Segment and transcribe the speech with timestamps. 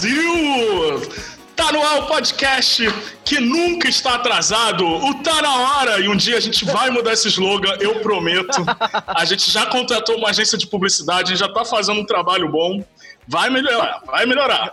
[0.00, 1.12] Brasil!
[1.54, 2.82] Tá no ar o podcast
[3.22, 4.86] que nunca está atrasado.
[4.86, 6.00] O Tá na hora.
[6.00, 8.64] E um dia a gente vai mudar esse slogan, eu prometo.
[9.06, 12.48] A gente já contratou uma agência de publicidade, a gente já tá fazendo um trabalho
[12.48, 12.82] bom.
[13.28, 14.72] Vai melhorar, vai melhorar.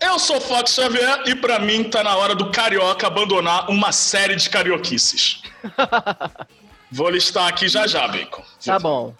[0.00, 4.36] Eu sou Fox Xavier e para mim tá na hora do carioca abandonar uma série
[4.36, 5.42] de carioquices.
[6.90, 8.44] Vou listar aqui já já, Bacon.
[8.64, 9.12] Tá bom.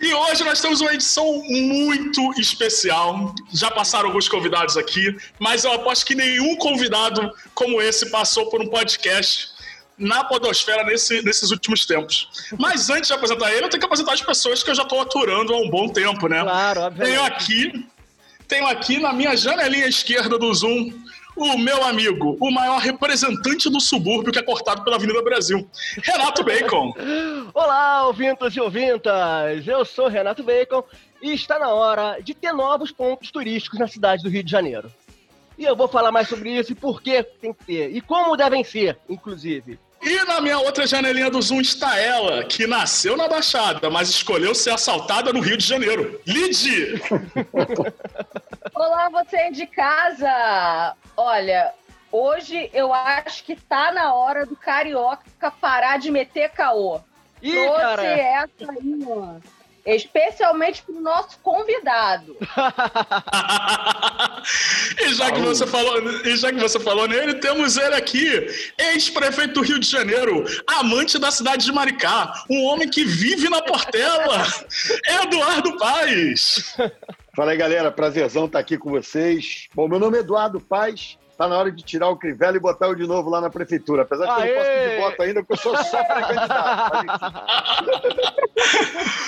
[0.00, 3.34] E hoje nós temos uma edição muito especial.
[3.52, 8.62] Já passaram alguns convidados aqui, mas eu aposto que nenhum convidado como esse passou por
[8.62, 9.50] um podcast
[9.98, 12.48] na Podosfera nesse, nesses últimos tempos.
[12.58, 15.02] Mas antes de apresentar ele, eu tenho que apresentar as pessoas que eu já estou
[15.02, 16.40] aturando há um bom tempo, né?
[16.40, 17.12] Claro, obviamente.
[17.12, 17.86] Tenho aqui,
[18.48, 20.90] tenho aqui na minha janelinha esquerda do Zoom
[21.36, 25.68] o meu amigo, o maior representante do subúrbio que é cortado pela Avenida Brasil,
[26.02, 26.92] Renato Bacon.
[27.54, 29.66] Olá, ouvintos e ouvintas!
[29.66, 30.84] Eu sou Renato Bacon
[31.22, 34.90] e está na hora de ter novos pontos turísticos na cidade do Rio de Janeiro.
[35.58, 38.36] E eu vou falar mais sobre isso e por que tem que ter, e como
[38.36, 39.78] devem ser, inclusive.
[40.02, 44.54] E na minha outra janelinha do Zoom está ela, que nasceu na Baixada, mas escolheu
[44.54, 46.18] ser assaltada no Rio de Janeiro.
[46.26, 47.00] Lid!
[48.74, 50.96] Olá, você de casa!
[51.14, 51.74] Olha,
[52.10, 57.00] hoje eu acho que tá na hora do Carioca parar de meter caô.
[57.42, 58.02] Ih, Trouxe cara!
[58.02, 59.34] essa aí, ó.
[59.84, 62.36] Especialmente pro nosso convidado.
[65.00, 68.46] e, já que você falou, e já que você falou nele, temos ele aqui,
[68.78, 73.62] ex-prefeito do Rio de Janeiro, amante da cidade de Maricá, um homem que vive na
[73.62, 74.46] Portela,
[75.22, 76.76] Eduardo Paes.
[77.34, 77.90] Fala aí, galera.
[77.90, 79.68] Prazerzão estar aqui com vocês.
[79.74, 81.18] Bom, meu nome é Eduardo Paz.
[81.38, 84.02] Tá na hora de tirar o Crivella e botar o de novo lá na prefeitura.
[84.02, 87.06] Apesar de que eu não posso pedir voto ainda, porque eu sou só pré-candidato.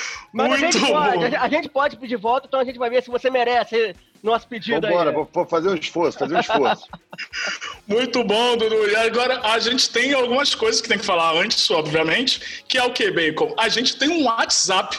[0.33, 1.20] Mas, Mas a Muito gente, pode, bom.
[1.23, 3.95] a gente- a gente pode pedir voto, então a gente vai ver se você merece
[4.23, 5.14] nosso pedido Vambora, aí.
[5.17, 6.86] vou, vou fazer um esforço, fazer um esforço.
[7.86, 8.89] Muito bom, Dudu.
[8.89, 12.84] E agora a gente tem algumas coisas que tem que falar antes, obviamente, que é
[12.84, 13.55] o que, Bacon?
[13.58, 14.98] A gente tem um WhatsApp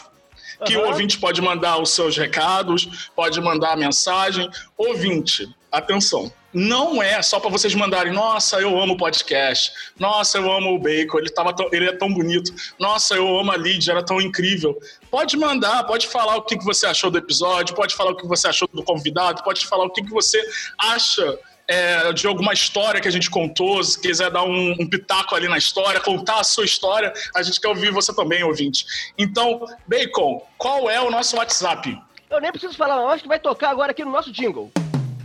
[0.65, 0.89] que o Aham.
[0.89, 4.49] ouvinte pode mandar os seus recados, pode mandar a mensagem.
[4.77, 6.31] Ouvinte, atenção.
[6.53, 10.79] Não é só para vocês mandarem, nossa, eu amo o podcast, nossa, eu amo o
[10.79, 14.21] Bacon, ele, tava tão- ele é tão bonito, nossa, eu amo a Lídia, era tão
[14.21, 14.77] incrível.
[15.09, 18.27] Pode mandar, pode falar o que, que você achou do episódio, pode falar o que
[18.27, 20.39] você achou do convidado, pode falar o que, que você
[20.77, 25.33] acha é, de alguma história que a gente contou, se quiser dar um, um pitaco
[25.33, 28.85] ali na história, contar a sua história, a gente quer ouvir você também, ouvinte.
[29.17, 31.97] Então, Bacon, qual é o nosso WhatsApp?
[32.29, 34.71] Eu nem preciso falar, eu acho que vai tocar agora aqui no nosso jingle.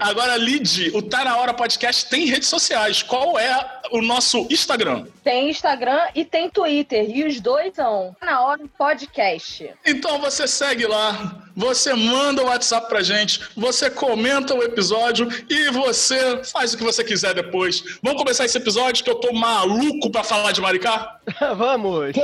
[0.00, 3.04] Agora, Lid, o Tá Na Hora Podcast tem redes sociais.
[3.04, 5.06] Qual é o nosso Instagram?
[5.22, 7.08] Tem Instagram e tem Twitter.
[7.08, 9.70] E os dois são na hora podcast.
[9.86, 15.70] Então você segue lá, você manda o WhatsApp pra gente, você comenta o episódio e
[15.70, 17.98] você faz o que você quiser depois.
[18.02, 21.18] Vamos começar esse episódio que eu tô maluco pra falar de Maricá?
[21.56, 22.14] Vamos!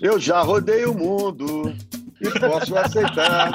[0.00, 1.74] Eu já rodei o mundo
[2.20, 3.50] e posso aceitar.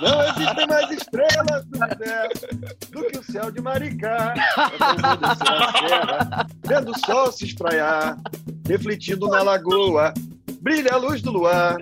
[0.00, 2.46] Não existem mais estrelas no universo
[2.90, 4.34] do que o céu de Maricá.
[4.56, 8.18] Eu vou descer a serra, vendo o sol se espraiar,
[8.66, 10.14] refletindo na lagoa.
[10.60, 11.76] Brilha a luz do luar.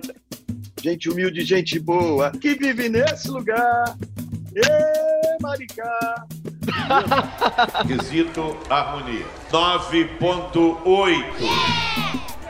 [0.82, 3.96] Gente humilde, gente boa, que vive nesse lugar.
[4.54, 6.26] Ê, Maricá!
[7.86, 9.24] Quesito harmonia.
[9.50, 12.42] 9.8.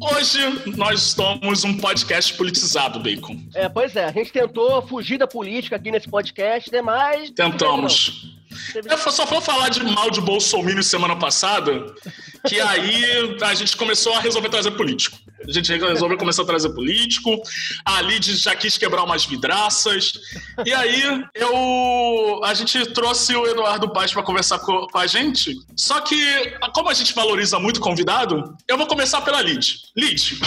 [0.00, 0.38] Hoje
[0.76, 3.36] nós somos um podcast politizado, Bacon.
[3.54, 6.80] É, pois é, a gente tentou fugir da política aqui nesse podcast, né?
[6.80, 7.30] Mas.
[7.30, 8.37] Tentamos.
[8.84, 11.86] Eu só vou falar de mal de Bolsonaro semana passada,
[12.46, 15.16] que aí a gente começou a resolver trazer político.
[15.46, 17.40] A gente resolveu começar a trazer político,
[17.84, 20.12] a Lid já quis quebrar umas vidraças,
[20.66, 21.02] e aí
[21.34, 26.16] eu a gente trouxe o Eduardo Paz para conversar co- com, a gente, só que
[26.74, 29.76] como a gente valoriza muito convidado, eu vou começar pela Lid.
[29.96, 30.38] Lid,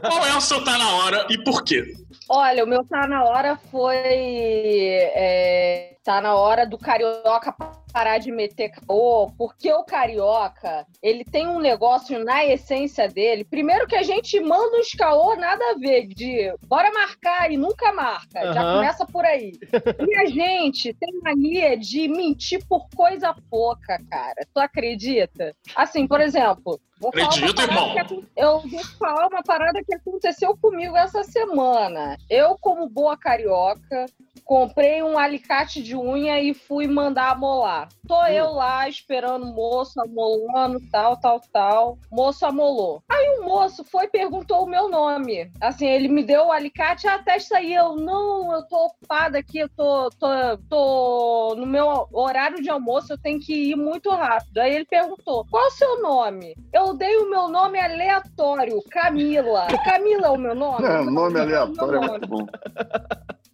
[0.00, 1.84] qual é o seu tá na hora e por quê?
[2.28, 3.96] Olha, o meu tá na hora foi.
[3.96, 7.54] é, tá na hora do carioca
[7.92, 13.44] parar de meter caô, porque o carioca, ele tem um negócio na essência dele.
[13.44, 17.92] Primeiro que a gente manda uns caô nada a ver, de bora marcar e nunca
[17.92, 18.52] marca.
[18.52, 18.76] Já Aham.
[18.76, 19.52] começa por aí.
[20.10, 24.46] E a gente tem mania de mentir por coisa pouca, cara.
[24.52, 25.54] Tu acredita?
[25.76, 27.94] Assim, por exemplo, Vou Acredito, irmão.
[27.94, 32.18] que Eu vou falar uma parada que aconteceu comigo essa semana.
[32.28, 34.04] Eu, como boa carioca,
[34.44, 37.88] comprei um alicate de unha e fui mandar amolar.
[38.06, 41.98] Tô eu lá esperando o moço amolando, tal, tal, tal.
[42.10, 43.02] Moço amolou.
[43.08, 45.50] Aí o moço foi e perguntou o meu nome.
[45.60, 47.72] Assim, ele me deu o alicate, ah, testa aí.
[47.72, 50.28] Eu, não, eu tô ocupada aqui, eu tô, tô,
[50.68, 54.58] tô no meu horário de almoço, eu tenho que ir muito rápido.
[54.58, 56.54] Aí ele perguntou, qual o seu nome?
[56.72, 59.66] Eu dei o meu nome aleatório, Camila.
[59.84, 60.86] Camila é o meu nome?
[60.86, 62.00] É, nome é o meu aleatório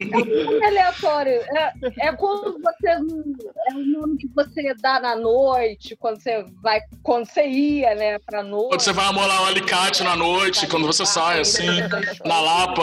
[0.00, 0.44] é nome.
[0.44, 1.32] muito aleatório.
[1.56, 1.72] É,
[2.08, 2.88] é quando você.
[2.88, 6.80] É o nome que você dá na noite, quando você vai.
[7.02, 8.68] Quando você ia, né, pra noite.
[8.68, 11.66] Quando você vai amolar o alicate na noite, quando você sai assim,
[12.24, 12.82] na Lapa.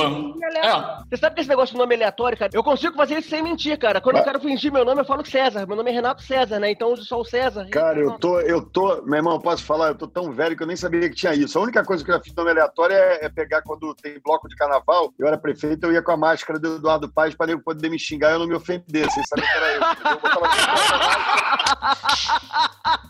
[0.55, 2.51] É, Você sabe que esse negócio de nome aleatório, cara?
[2.53, 4.01] Eu consigo fazer isso sem mentir, cara.
[4.01, 5.65] Quando eu quero fingir meu nome, eu falo César.
[5.65, 6.71] Meu nome é Renato César, né?
[6.71, 7.67] Então eu uso só o César.
[7.69, 10.67] Cara, eu tô, eu tô, meu irmão, posso falar, eu tô tão velho que eu
[10.67, 11.57] nem sabia que tinha isso.
[11.57, 14.47] A única coisa que eu já fiz nome aleatório é, é pegar quando tem bloco
[14.47, 17.61] de carnaval, eu era prefeito, eu ia com a máscara do Eduardo Paz para nego
[17.63, 19.81] poder me xingar e eu não me ofender, sem saber que era eu.
[20.11, 20.49] Eu botava.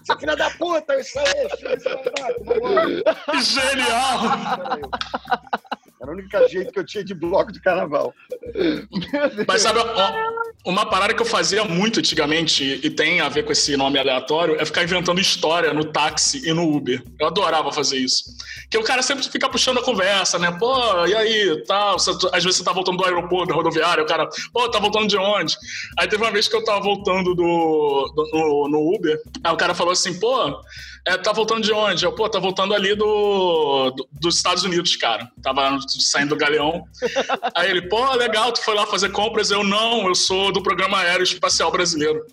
[0.04, 1.76] Seu filho da puta, isso aí, isso aí,
[3.40, 4.20] isso aí, genial!
[6.04, 8.14] Era o único jeito que eu tinha de bloco de carnaval.
[9.48, 10.14] Mas sabe, ó,
[10.66, 14.58] uma parada que eu fazia muito antigamente, e tem a ver com esse nome aleatório,
[14.60, 17.02] é ficar inventando história no táxi e no Uber.
[17.20, 18.26] Eu adorava fazer isso.
[18.70, 20.52] Que o cara sempre fica puxando a conversa, né?
[20.60, 21.98] Pô, e aí, tal?
[21.98, 25.08] Você- às vezes você tá voltando do aeroporto, da rodoviária, o cara, pô, tá voltando
[25.08, 25.56] de onde?
[25.98, 29.58] Aí teve uma vez que eu tava voltando do, do- no, no Uber, aí o
[29.58, 30.60] cara falou assim, pô,
[31.06, 32.06] é, tá voltando de onde?
[32.06, 35.30] Eu, pô, tá voltando ali do, do- dos Estados Unidos, cara.
[35.42, 36.84] Tava saindo do galeão.
[37.56, 39.52] Aí ele, pô, legal, tu foi lá fazer compras?
[39.52, 42.26] Eu, não, eu sou do Programa Aéreo Espacial Brasileiro.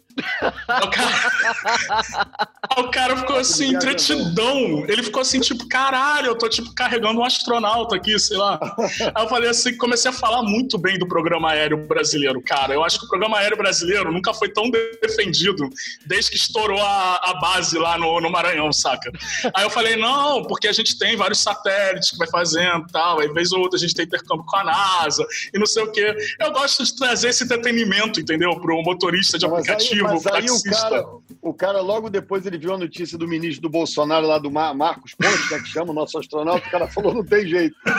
[0.82, 2.28] O cara,
[2.78, 4.84] o cara ficou assim, entretidão.
[4.88, 8.58] Ele ficou assim, tipo, caralho, eu tô, tipo, carregando um astronauta aqui, sei lá.
[9.14, 12.74] Aí eu falei assim, comecei a falar muito bem do Programa Aéreo Brasileiro, cara.
[12.74, 15.68] Eu acho que o Programa Aéreo Brasileiro nunca foi tão defendido
[16.06, 19.10] desde que estourou a, a base lá no, no Maranhão, saca?
[19.54, 23.20] Aí eu falei, não, porque a gente tem vários satélites que vai fazendo e tal,
[23.20, 25.92] aí vez ou outra a gente tem intercâmbio com a NASA e não sei o
[25.92, 26.14] quê.
[26.38, 28.58] Eu gosto de trazer esse entretenimento, entendeu?
[28.60, 31.06] Pro motorista de aí, aplicativo, mas aí o cara,
[31.42, 34.74] o cara, logo depois, ele viu a notícia do ministro do Bolsonaro lá do Mar-
[34.74, 37.76] Marcos Pontes, né, que chama o nosso astronauta, o cara falou, não tem jeito.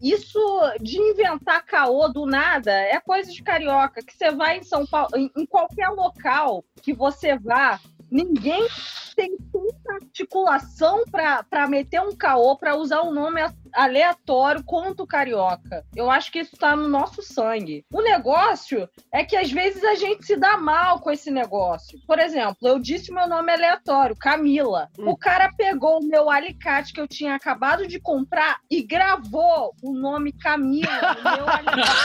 [0.00, 0.38] Isso
[0.80, 4.02] de inventar caô do nada é coisa de carioca.
[4.02, 8.66] Que você vai em São Paulo, em, em qualquer local que você vá, ninguém
[9.16, 13.40] tem tanta articulação para meter um caô, para usar um nome
[13.72, 15.84] aleatório quanto o carioca.
[15.94, 17.84] Eu acho que isso tá no nosso sangue.
[17.92, 21.98] O negócio é que às vezes a gente se dá mal com esse negócio.
[22.06, 24.88] Por exemplo, eu disse meu nome aleatório, Camila.
[24.98, 29.92] O cara pegou o meu alicate que eu tinha acabado de comprar e gravou o
[29.92, 31.98] nome Camila no meu alicate.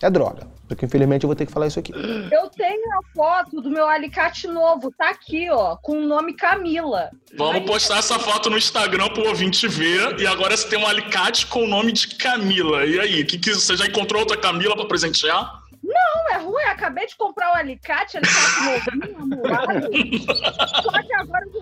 [0.00, 0.53] É droga.
[0.74, 1.92] Porque infelizmente eu vou ter que falar isso aqui.
[1.92, 7.10] Eu tenho a foto do meu alicate novo, tá aqui, ó, com o nome Camila.
[7.36, 10.18] Vamos Aí- postar essa foto no Instagram pro ouvinte ver.
[10.20, 12.84] E agora você tem um alicate com o nome de Camila.
[12.84, 15.62] E aí, que, que, você já encontrou outra Camila pra presentear?
[15.82, 19.90] Não é ruim, acabei de comprar o alicate, alicate novinho, amolado.
[20.82, 21.52] Só que agora eu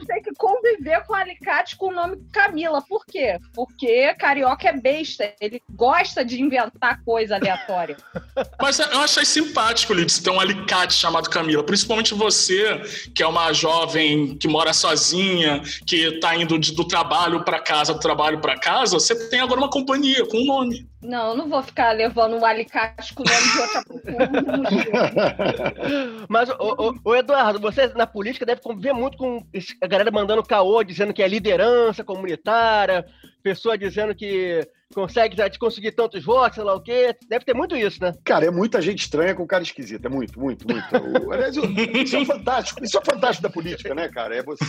[0.43, 2.83] conviver com alicate com o nome Camila.
[2.83, 3.39] Por quê?
[3.55, 7.97] Porque carioca é besta, ele gosta de inventar coisa aleatória.
[8.61, 11.63] Mas eu achei simpático, Lidice, ter um alicate chamado Camila.
[11.63, 12.81] Principalmente você,
[13.15, 17.95] que é uma jovem que mora sozinha, que tá indo de- do trabalho pra casa,
[17.95, 18.95] do trabalho pra casa.
[18.99, 20.89] Você tem agora uma companhia com um nome.
[21.03, 25.33] Não, eu não vou ficar levando um alicate com o nome de outra pessoa.
[26.29, 29.45] Mas, ô, ô, ô, Eduardo, você na política deve conviver muito com
[29.81, 33.05] a galera mandando caô, dizendo que é liderança comunitária,
[33.43, 34.61] pessoa dizendo que
[34.95, 37.17] consegue já te conseguir tantos votos, sei lá o quê.
[37.29, 38.13] Deve ter muito isso, né?
[38.25, 40.05] Cara, é muita gente estranha com cara esquisito.
[40.05, 40.97] É muito, muito, muito.
[41.27, 41.65] O- Aliás, o-
[41.97, 42.85] isso é fantástico.
[42.85, 44.37] Isso é fantástico da política, né, cara?
[44.37, 44.67] É você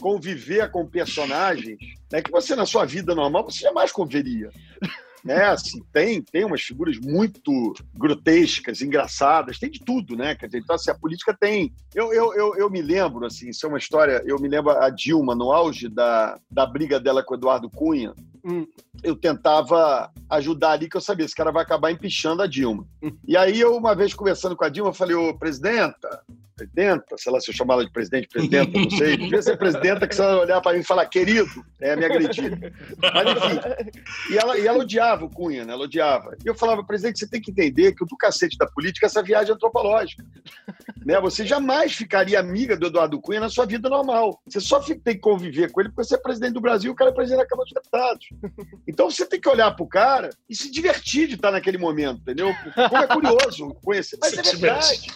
[0.00, 1.76] conviver com personagens
[2.10, 4.48] né, que você, na sua vida normal, você jamais conviveria.
[5.24, 10.34] Né, assim, tem, tem umas figuras muito grotescas, engraçadas, tem de tudo, né?
[10.34, 11.72] Quer dizer, então, assim, a política tem.
[11.94, 14.22] Eu, eu, eu, eu me lembro, assim, isso é uma história.
[14.26, 18.12] Eu me lembro a Dilma, no auge da, da briga dela com o Eduardo Cunha,
[18.44, 18.66] Hum.
[19.02, 22.86] Eu tentava ajudar ali, que eu sabia, esse cara vai acabar empichando a Dilma.
[23.26, 26.22] E aí, eu, uma vez conversando com a Dilma, falei, ô, presidenta,
[26.56, 29.16] presidenta, sei lá se eu chamar ela de presidente, presidenta, não sei.
[29.16, 32.72] Devia ser presidenta que você vai olhar para mim e falar, querido, é me agredir.
[33.02, 34.32] Mas enfim.
[34.32, 35.72] E ela, e ela odiava o Cunha, né?
[35.72, 36.36] Ela odiava.
[36.44, 39.08] E eu falava, presidente, você tem que entender que o do cacete da política é
[39.08, 40.24] essa viagem antropológica.
[41.04, 41.20] Né?
[41.20, 44.40] Você jamais ficaria amiga do Eduardo Cunha na sua vida normal.
[44.46, 46.96] Você só tem que conviver com ele porque você é presidente do Brasil e o
[46.96, 48.26] cara é presidente da Câmara dos Deputados.
[48.86, 52.54] Então você tem que olhar pro cara e se divertir de estar naquele momento, entendeu?
[52.74, 54.18] Como é curioso conhecer.
[54.20, 55.10] Mas é verdade.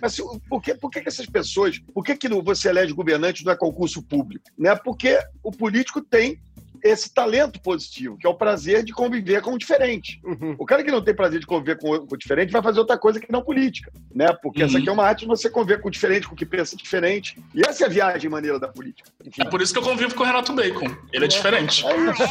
[0.00, 0.16] Mas
[0.48, 1.78] por que, por que, que essas pessoas.
[1.94, 4.44] Por que, que você elege governante não é concurso público?
[4.58, 4.74] Né?
[4.76, 6.40] Porque o político tem
[6.82, 10.20] esse talento positivo, que é o prazer de conviver com o diferente.
[10.24, 10.56] Uhum.
[10.58, 13.20] O cara que não tem prazer de conviver com o diferente vai fazer outra coisa
[13.20, 14.28] que não política, né?
[14.42, 14.68] Porque uhum.
[14.68, 16.76] essa aqui é uma arte de você conviver com o diferente, com o que pensa
[16.76, 17.38] diferente.
[17.54, 19.10] E essa é a viagem maneira da política.
[19.24, 19.42] Enfim.
[19.42, 20.86] É por isso que eu convivo com o Renato Bacon.
[21.12, 21.86] Ele é, é diferente.
[21.86, 22.22] É isso.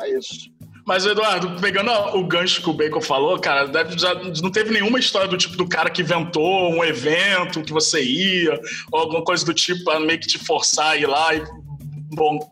[0.00, 0.50] É isso.
[0.88, 4.98] Mas, Eduardo, pegando o gancho que o Bacon falou, cara, deve, já não teve nenhuma
[4.98, 8.58] história do tipo do cara que inventou um evento que você ia,
[8.90, 11.42] ou alguma coisa do tipo, pra meio que te forçar a ir lá e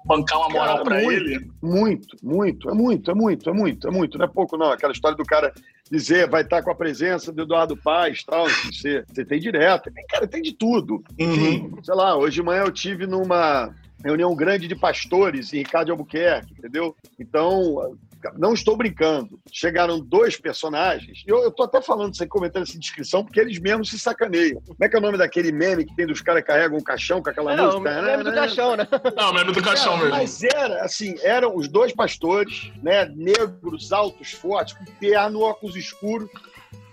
[0.04, 1.50] bancar uma moral para ele?
[1.62, 4.18] Muito, muito, é muito, é muito, é muito, é muito.
[4.18, 4.70] Não é pouco, não.
[4.70, 5.52] Aquela história do cara
[5.90, 9.90] dizer vai estar com a presença do Eduardo Paz tal, você, você tem direto.
[9.90, 11.02] Tem, cara, tem de tudo.
[11.18, 11.32] Uhum.
[11.32, 15.90] Enfim, sei lá, hoje de manhã eu tive numa reunião grande de pastores em Ricardo
[15.90, 16.94] Albuquerque, entendeu?
[17.18, 17.96] Então,
[18.36, 19.38] não estou brincando.
[19.52, 21.22] Chegaram dois personagens.
[21.26, 24.60] Eu, eu tô até falando sem comentando essa descrição, porque eles mesmos se sacaneiam.
[24.66, 26.82] Como é que é o nome daquele meme que tem dos caras que carregam um
[26.82, 28.00] caixão com aquela não, música?
[28.00, 28.88] O meme do caixão, né?
[29.16, 30.10] Não, o meme do caixão mesmo.
[30.10, 33.06] Mas era, assim, eram os dois pastores, né?
[33.14, 36.30] Negros, altos, fortes, com terno, óculos escuros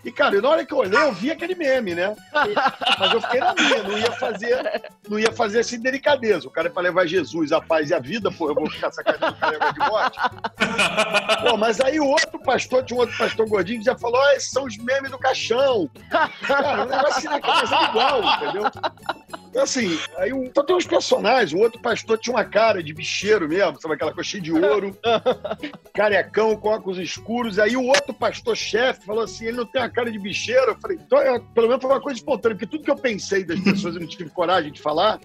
[0.04, 2.16] e, cara, na hora que eu olhei, eu vi aquele meme, né?
[3.00, 6.48] Mas eu fiquei na minha, não ia fazer, não ia fazer assim delicadeza.
[6.48, 8.92] O cara é pra levar Jesus, a paz e a vida, pô, eu vou ficar
[8.92, 10.20] sacaneando o cara de morte.
[11.48, 14.36] Pô, mas aí o outro pastor, tinha um outro pastor gordinho que já falou: ah,
[14.36, 15.90] esses são os memes do caixão.
[16.10, 18.64] Cara, o negócio assim na cabeça igual, entendeu?
[19.54, 23.48] Então, assim, aí então tem uns personagens, o outro pastor tinha uma cara de bicheiro
[23.48, 24.98] mesmo, sabe aquela coisa cheia de ouro,
[25.94, 27.60] carecão, com óculos escuros.
[27.60, 30.72] Aí o outro pastor-chefe falou assim: ele não tem a cara de bicheiro.
[30.72, 33.44] Eu falei, então, é, pelo menos foi uma coisa espontânea, porque tudo que eu pensei
[33.44, 35.20] das pessoas e não tive coragem de falar,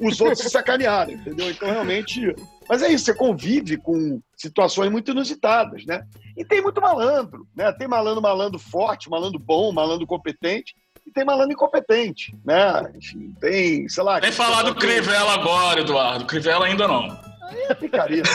[0.00, 1.50] os outros se sacanearam, entendeu?
[1.50, 2.34] Então, realmente.
[2.66, 6.02] Mas é isso, você convive com situações muito inusitadas, né?
[6.36, 7.70] E tem muito malandro, né?
[7.72, 10.74] Tem malandro, malandro forte, malandro bom, malandro competente,
[11.08, 12.92] e tem malandro incompetente, né?
[12.94, 14.20] Enfim, tem, sei lá.
[14.20, 16.26] Tem falar do Crivella agora, Eduardo.
[16.26, 17.04] Crivella ainda não.
[17.48, 18.22] Aí é picaria.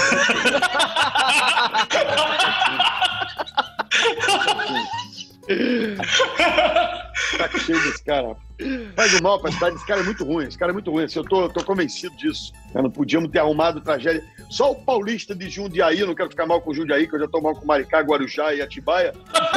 [7.38, 8.36] tá cheio desse cara.
[8.96, 11.06] Faz o mal pra cidade, esse cara é muito ruim, esse cara é muito ruim.
[11.06, 12.54] Assim, eu tô, tô convencido disso.
[12.74, 14.24] Não podíamos ter arrumado tragédia.
[14.50, 17.42] Só o paulista de Jundiaí, não quero ficar mal com Jundiaí, que eu já tô
[17.42, 19.14] mal com Maricá, Guarujá e Atibaia,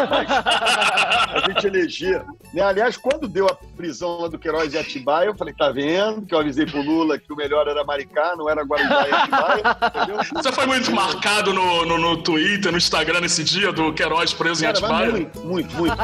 [0.08, 2.24] mas a gente elegia.
[2.54, 2.62] Né?
[2.62, 6.22] Aliás, quando deu a prisão lá do Queiroz e Atibaia, eu falei, tá vendo?
[6.22, 9.62] Que eu avisei pro Lula que o melhor era Maricá, não era Guarujá e Atibaia,
[9.94, 10.16] entendeu?
[10.34, 14.62] Você foi muito marcado no, no, no Twitter, no Instagram nesse dia do Queiroz preso
[14.62, 15.12] Cara, em Atibaia?
[15.12, 15.96] Muito, muito, muito.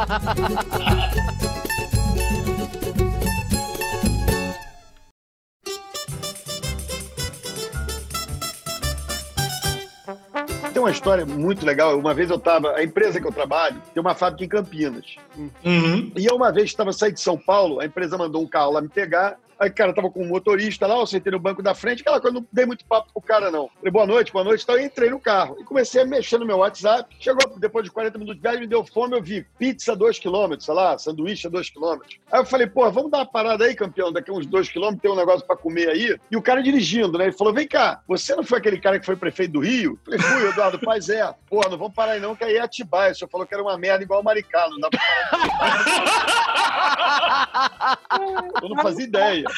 [10.82, 11.96] Tem uma história muito legal.
[11.96, 15.16] Uma vez eu estava, a empresa que eu trabalho tem uma fábrica em Campinas.
[15.64, 16.10] Uhum.
[16.16, 18.80] E eu uma vez estava saindo de São Paulo, a empresa mandou um carro lá
[18.80, 19.38] me pegar.
[19.62, 22.34] Aí, cara, tava com um motorista lá, eu sentei no banco da frente, aquela coisa,
[22.34, 23.70] não dei muito papo pro cara, não.
[23.76, 26.44] Falei, boa noite, boa noite, então eu entrei no carro e comecei a mexer no
[26.44, 27.14] meu WhatsApp.
[27.20, 30.58] Chegou depois de 40 minutos de viagem, me deu fome, eu vi pizza 2 km,
[30.58, 32.00] sei lá, sanduíche a 2 km.
[32.32, 35.12] Aí eu falei, pô, vamos dar uma parada aí, campeão, daqui uns 2 km tem
[35.12, 36.18] um negócio pra comer aí.
[36.28, 37.26] E o cara dirigindo, né?
[37.26, 39.96] Ele falou, vem cá, você não foi aquele cara que foi prefeito do Rio?
[40.08, 41.32] Eu falei, fui, Eduardo, paz é.
[41.48, 43.12] Pô, não vamos parar aí não, que aí é Atibaia.
[43.12, 46.32] O senhor falou que era uma merda igual o Maricá, não dá pra parar.
[48.60, 49.51] eu não fazia ideia.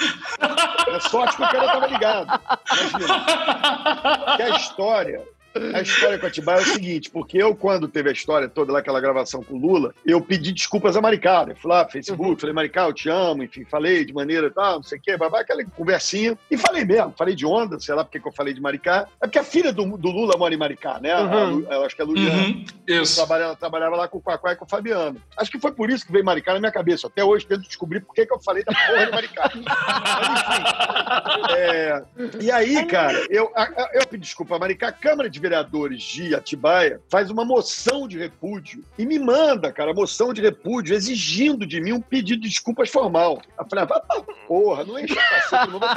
[0.88, 2.40] É sorte que o cara tava ligado.
[2.72, 4.36] Imagina.
[4.36, 5.33] Que a história
[5.74, 8.80] a história com Atibaia é o seguinte, porque eu, quando teve a história toda lá,
[8.80, 11.44] aquela gravação com o Lula, eu pedi desculpas a Maricá.
[11.48, 12.38] Eu fui lá, Facebook, uhum.
[12.38, 15.40] falei, Maricá, eu te amo, enfim, falei de maneira tal, não sei o quê, babá,
[15.40, 16.36] aquela conversinha.
[16.50, 19.06] E falei mesmo, falei de onda, sei lá porque que eu falei de Maricá.
[19.20, 21.16] É porque a filha do, do Lula mora em Maricá, né?
[21.16, 21.66] Uhum.
[21.68, 22.42] A, eu acho que é a Luliana.
[22.42, 22.64] Uhum.
[22.88, 23.16] Isso.
[23.16, 25.20] Trabalhava, ela trabalhava lá com o Quaquá e com o Fabiano.
[25.36, 27.06] Acho que foi por isso que veio Maricá na minha cabeça.
[27.06, 29.50] Até hoje tento descobrir por que, que eu falei da porra de Maricá.
[29.54, 32.02] Mas, enfim, É,
[32.40, 36.34] e aí, cara, eu, a- a- eu pedi desculpa, Maricá, a Câmara de Vereadores de
[36.34, 41.82] Atibaia faz uma moção de repúdio e me manda, cara, moção de repúdio exigindo de
[41.82, 43.42] mim um pedido de desculpas formal.
[43.58, 45.88] Eu falei, ah, porra, não enche o cacete, não vou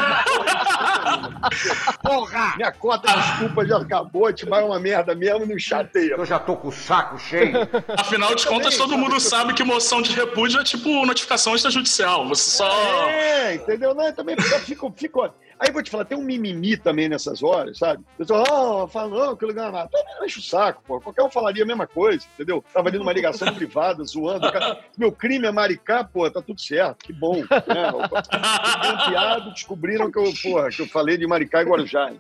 [2.04, 2.58] porra!
[2.58, 6.16] Minha cota de desculpa já acabou, Atibaia é uma merda mesmo, não chateia.
[6.16, 7.54] Eu já tô com o saco cheio.
[7.98, 12.28] Afinal de contas, também, todo mundo sabe que moção de repúdio é tipo notificação extrajudicial.
[12.28, 12.70] Você só.
[13.08, 13.96] É, entendeu?
[13.96, 14.36] Não, eu também
[14.66, 15.24] fico, fico.
[15.60, 18.04] Aí vou te falar, tem um mimimi também nessas horas, sabe?
[18.18, 19.90] Eu tô, oh, falando que lugar nada.
[20.20, 21.00] Não enche o saco, pô.
[21.02, 22.64] Qualquer um falaria a mesma coisa, entendeu?
[22.74, 24.52] Tava ali numa ligação privada, zoando.
[24.52, 27.38] Cara, Meu crime é maricá, pô, tá tudo certo, que bom.
[27.38, 27.48] Né?
[28.82, 32.12] Campeado, descobriram que eu, porra, que eu falei de maricá e Guarujá.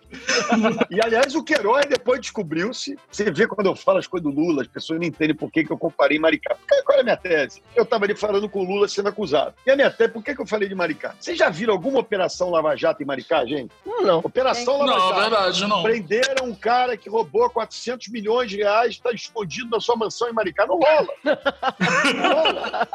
[0.89, 2.98] E aliás, o Queiroz depois descobriu-se.
[3.10, 5.63] Você vê quando eu falo as coisas do Lula, as pessoas não entendem por que,
[5.63, 6.56] que eu comparei Maricá.
[6.56, 7.62] Porque, qual é a minha tese?
[7.75, 9.53] Eu estava ali falando com o Lula sendo acusado.
[9.65, 11.15] E a minha tese, por que, que eu falei de Maricá?
[11.20, 13.72] Vocês já viram alguma operação Lava Jato em Maricá, gente?
[13.86, 14.19] Não.
[14.19, 15.22] Operação Lava Não, Jato.
[15.22, 15.84] verdade, não.
[15.84, 20.34] Prenderam um cara que roubou 400 milhões de reais, está escondido na sua mansão em
[20.34, 20.65] Maricá.
[20.65, 21.07] Não rola.
[21.24, 22.88] Não rola.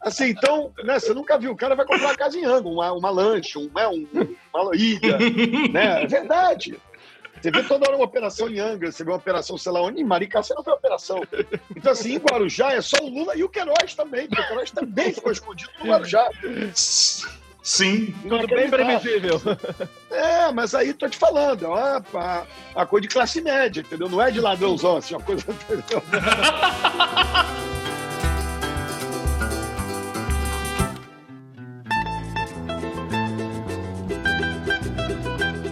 [0.00, 1.52] Assim, então, né, você nunca viu.
[1.52, 4.06] O cara vai comprar uma casa em Ango, uma, uma lanche, um, né, um,
[4.54, 5.18] uma ilha.
[5.70, 6.04] Né?
[6.04, 6.80] É verdade.
[7.40, 10.00] Você vê toda hora uma operação em Angra, você vê uma operação, sei lá onde,
[10.00, 11.22] em Maricá você não vê operação.
[11.74, 14.70] Então, assim, em Guarujá é só o Lula e o Queiroz também, porque o Queiroz
[14.70, 16.28] também ficou escondido no Guarujá.
[17.62, 18.14] Sim.
[18.28, 19.40] Tudo bem previsível.
[20.12, 22.42] É, mas aí tô te falando, é uma, uma,
[22.74, 24.08] uma coisa de classe média, entendeu?
[24.08, 25.44] Não é de ladrãozão, assim, uma coisa.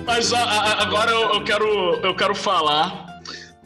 [0.07, 1.67] Mas a- a- agora eu, eu quero,
[2.03, 3.07] eu quero falar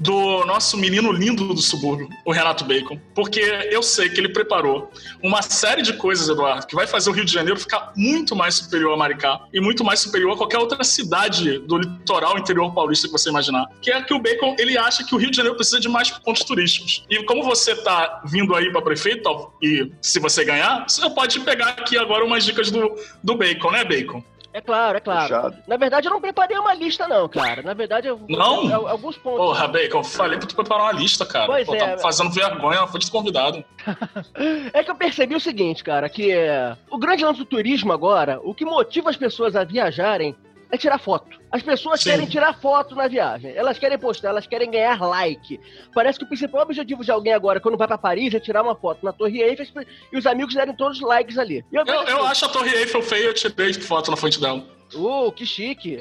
[0.03, 3.41] do nosso menino lindo do subúrbio, o Renato Bacon, porque
[3.71, 4.91] eu sei que ele preparou
[5.23, 8.57] uma série de coisas, Eduardo, que vai fazer o Rio de Janeiro ficar muito mais
[8.57, 13.07] superior a Maricá e muito mais superior a qualquer outra cidade do litoral interior paulista
[13.07, 13.69] que você imaginar.
[13.81, 16.11] Que é que o Bacon, ele acha que o Rio de Janeiro precisa de mais
[16.11, 17.05] pontos turísticos.
[17.09, 21.69] E como você tá vindo aí para prefeito, e se você ganhar, você pode pegar
[21.69, 24.23] aqui agora umas dicas do, do Bacon, né, Bacon?
[24.55, 25.29] É claro, é claro.
[25.35, 25.57] Puxado.
[25.67, 27.63] Na verdade, eu não preparei uma lista, não, cara.
[27.63, 28.21] Na verdade, eu.
[28.29, 28.71] Não?
[28.71, 29.39] eu- alguns pontos.
[29.39, 31.47] Porra, Bacon, eu falei pra tu preparar uma lista, cara.
[31.47, 31.79] Pois Pô, é.
[31.79, 33.65] tá fazendo vergonha na frente do convidado.
[34.73, 38.41] É que eu percebi o seguinte, cara, que é, o grande lance do turismo agora,
[38.43, 40.35] o que motiva as pessoas a viajarem
[40.73, 41.39] é tirar foto.
[41.51, 42.11] As pessoas Sim.
[42.11, 43.53] querem tirar foto na viagem.
[43.55, 45.61] Elas querem postar, elas querem ganhar like.
[45.95, 48.75] Parece que o principal objetivo de alguém agora, quando vai pra Paris, é tirar uma
[48.75, 51.63] foto na Torre Eiffel e os amigos derem todos os likes ali.
[51.71, 54.65] Eu, Eu, eu assim, acho a Torre Eiffel feia, eu tirei foto na frente dela.
[54.95, 56.01] Uh, que chique.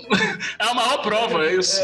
[0.60, 1.82] É a maior prova, é isso.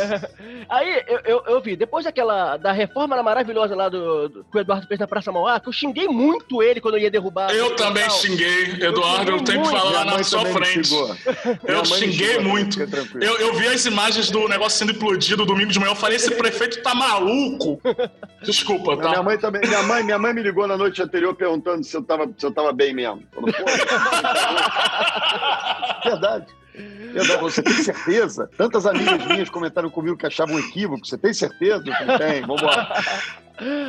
[0.70, 4.60] Aí eu, eu, eu vi, depois daquela da reforma maravilhosa lá do, do que o
[4.60, 7.52] Eduardo fez na Praça Mauá, que eu xinguei muito ele quando eu ia derrubar.
[7.54, 8.18] Eu também local.
[8.18, 9.80] xinguei, Eduardo, eu xinguei tenho que muito.
[9.80, 10.90] falar Minha na sua frente.
[10.92, 12.80] Minha Eu xinguei xingou, muito.
[13.22, 15.92] Eu, eu vi as imagens do negócio sendo implodido domingo de manhã.
[15.92, 17.80] Eu falei, esse prefeito tá maluco.
[18.44, 19.24] Desculpa, Minha tá?
[19.24, 22.30] mãe também, minha mãe, minha mãe me ligou na noite anterior perguntando se eu tava,
[22.38, 23.24] se eu tava bem mesmo.
[23.34, 23.64] Falou, pô,
[26.78, 27.14] verdade.
[27.14, 28.50] Verdade, você tem certeza?
[28.58, 31.06] Tantas amigas minhas comentaram comigo que achavam um equívoco.
[31.06, 31.84] Você tem certeza?
[31.86, 32.88] Eu falei, tem, vambora.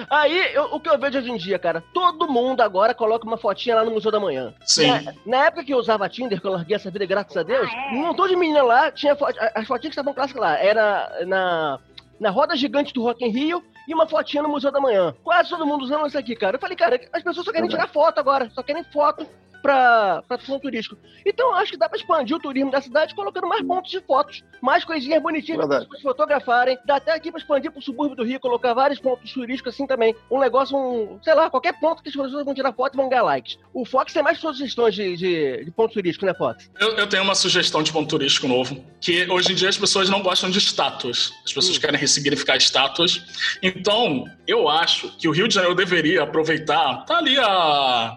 [0.09, 3.37] Aí, eu- o que eu vejo hoje em dia, cara, todo mundo agora coloca uma
[3.37, 4.55] fotinha lá no Museu da Manhã.
[4.65, 4.87] Sim.
[4.89, 7.69] Na, na época que eu usava Tinder, que eu larguei essa vida, graças a Deus,
[7.93, 10.57] um montão de menina lá, tinha fo- as fotinhas que estavam clássicas lá.
[10.59, 11.79] Era na,
[12.19, 15.15] na roda gigante do Rock in Rio e uma fotinha no Museu da Manhã.
[15.23, 16.57] Quase todo mundo usando isso aqui, cara.
[16.57, 19.27] Eu falei, cara, as pessoas só querem tirar foto agora, só querem foto
[19.69, 20.99] pra, pra turismo turístico.
[21.27, 24.01] Então, eu acho que dá pra expandir o turismo da cidade colocando mais pontos de
[24.01, 26.79] fotos, mais coisinhas bonitinhas para as fotografarem.
[26.87, 30.17] Dá até aqui pra expandir pro subúrbio do Rio, colocar vários pontos turísticos assim também.
[30.31, 33.11] Um negócio, um, sei lá, qualquer ponto que as pessoas vão tirar foto e vão
[33.11, 33.59] ganhar likes.
[33.75, 36.71] O Fox tem mais sugestões de, de, de pontos turísticos, né, Fox?
[36.81, 40.09] Eu, eu tenho uma sugestão de ponto turístico novo, que hoje em dia as pessoas
[40.09, 41.31] não gostam de estátuas.
[41.45, 43.23] As pessoas querem ressignificar estátuas.
[43.63, 47.05] Então, eu acho que o Rio de Janeiro deveria aproveitar.
[47.05, 48.17] Tá ali a.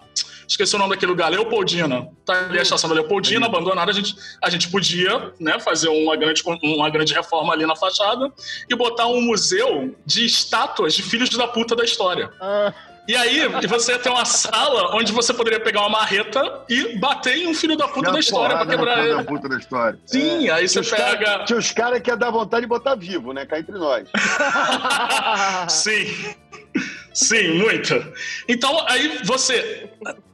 [0.52, 2.10] Esqueci o nome daquele lugar, Leopoldina.
[2.26, 3.90] Tá ali a estação da Leopoldina, abandonada.
[3.90, 8.30] A gente, a gente podia né, fazer uma grande, uma grande reforma ali na fachada
[8.70, 12.30] e botar um museu de estátuas de filhos da puta da história.
[12.42, 12.74] Ah,
[13.08, 17.38] E aí, você ia ter uma sala onde você poderia pegar uma marreta e bater
[17.38, 19.16] em um filho da puta da história pra quebrar filho ele.
[19.16, 20.00] da puta da história.
[20.06, 21.46] Sim, aí Tinha você cara- pega.
[21.46, 23.46] Tinha os caras que ia dar vontade de botar vivo, né?
[23.46, 24.06] Cá entre nós.
[25.72, 26.36] Sim.
[27.14, 28.06] Sim, muita.
[28.50, 29.90] Então, aí você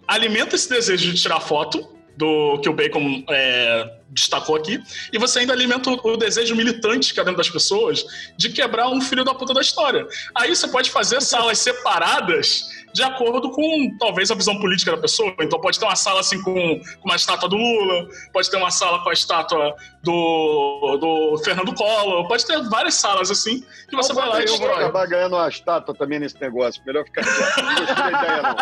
[0.07, 4.81] alimenta esse desejo de tirar foto do que o Bacon é, destacou aqui,
[5.13, 8.03] e você ainda alimenta o, desejo militante que há dentro das pessoas
[8.35, 10.07] de quebrar um filho da puta da história.
[10.33, 15.31] Aí você pode fazer salas separadas de acordo com talvez a visão política da pessoa.
[15.39, 18.71] Então pode ter uma sala assim com, com uma estátua do Lula, pode ter uma
[18.71, 24.13] sala com a estátua do, do Fernando Collor, pode ter várias salas assim que você
[24.13, 26.81] vai lá e eu vou acabar ganhando uma estátua também nesse negócio.
[26.87, 27.61] Melhor ficar quieto.
[27.61, 28.55] Não gostei da ideia, não.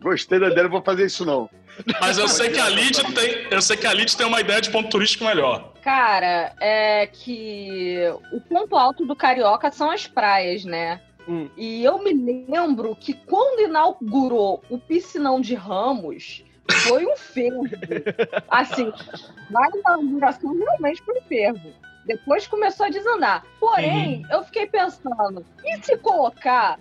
[0.00, 1.50] Gostei da ideia, não vou fazer isso, não.
[2.00, 4.60] Mas eu sei que a Lid tem, eu sei que a Lid tem uma ideia
[4.60, 5.72] de ponto turístico melhor.
[5.82, 7.98] Cara, é que
[8.32, 11.00] o ponto alto do Carioca são as praias, né?
[11.28, 11.48] Hum.
[11.56, 16.44] E eu me lembro que quando inaugurou o piscinão de Ramos,
[16.88, 17.64] foi um fervo.
[18.48, 18.92] Assim,
[19.50, 21.72] na inauguração realmente foi um fervo.
[22.06, 23.44] Depois começou a desandar.
[23.58, 26.80] Porém, eu fiquei pensando, e se colocar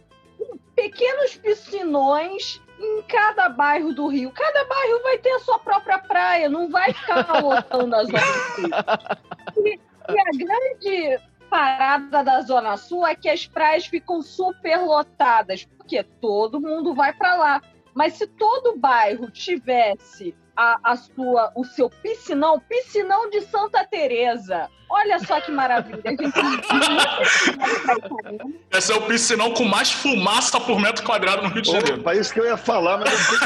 [0.76, 4.32] pequenos piscinões em cada bairro do Rio?
[4.32, 9.18] Cada bairro vai ter a sua própria praia, não vai ficar lotando as outras.
[9.58, 15.68] E, e a grande parada da Zona Sul é que as praias ficam super lotadas,
[15.78, 17.62] porque todo mundo vai para lá.
[17.94, 24.70] Mas se todo bairro tivesse a, a sua, o seu piscinão, piscinão de Santa Teresa,
[24.90, 26.02] olha só que maravilha.
[28.72, 32.02] Esse é o piscinão com mais fumaça por metro quadrado no Rio de Janeiro.
[32.02, 33.46] Opa, isso que eu ia falar, mas não sei o que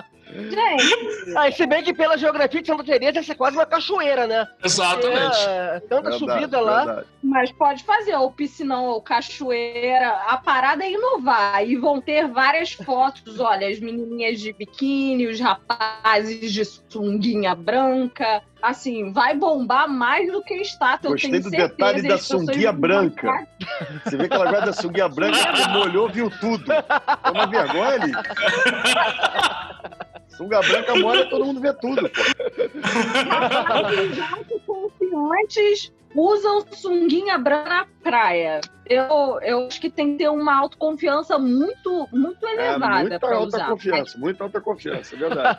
[0.00, 0.04] é.
[0.34, 4.26] Gente, Ah, se bem que pela geografia de Santa Teresa, essa é quase uma cachoeira,
[4.26, 4.46] né?
[4.64, 5.38] Exatamente.
[5.48, 6.84] É, tanta Verdade, subida lá.
[6.84, 7.06] verdade.
[7.22, 10.08] mas pode fazer o piscinão ou cachoeira.
[10.26, 11.64] A parada é inovar.
[11.66, 13.38] E vão ter várias fotos.
[13.38, 18.42] Olha, as menininhas de biquíni, os rapazes de sunguinha branca.
[18.60, 21.10] Assim, vai bombar mais do que estátua.
[21.10, 21.68] Gostei eu tenho do certeza.
[21.68, 23.26] detalhe da sunguinha branca.
[23.26, 23.46] marcar.
[24.04, 26.72] Você vê que ela gosta da sunguinha branca, molhou, viu tudo.
[26.72, 28.12] É uma vergonha ali.
[30.36, 32.20] Sunga branca molha, todo mundo vê tudo, pô.
[34.36, 38.60] Autoconfiantes usam sunguinha branca na praia.
[38.86, 43.36] Eu, eu acho que tem que ter uma autoconfiança muito, muito É, elevada muita para
[43.36, 43.68] alta usar.
[43.68, 45.58] confiança, muita alta confiança, é verdade.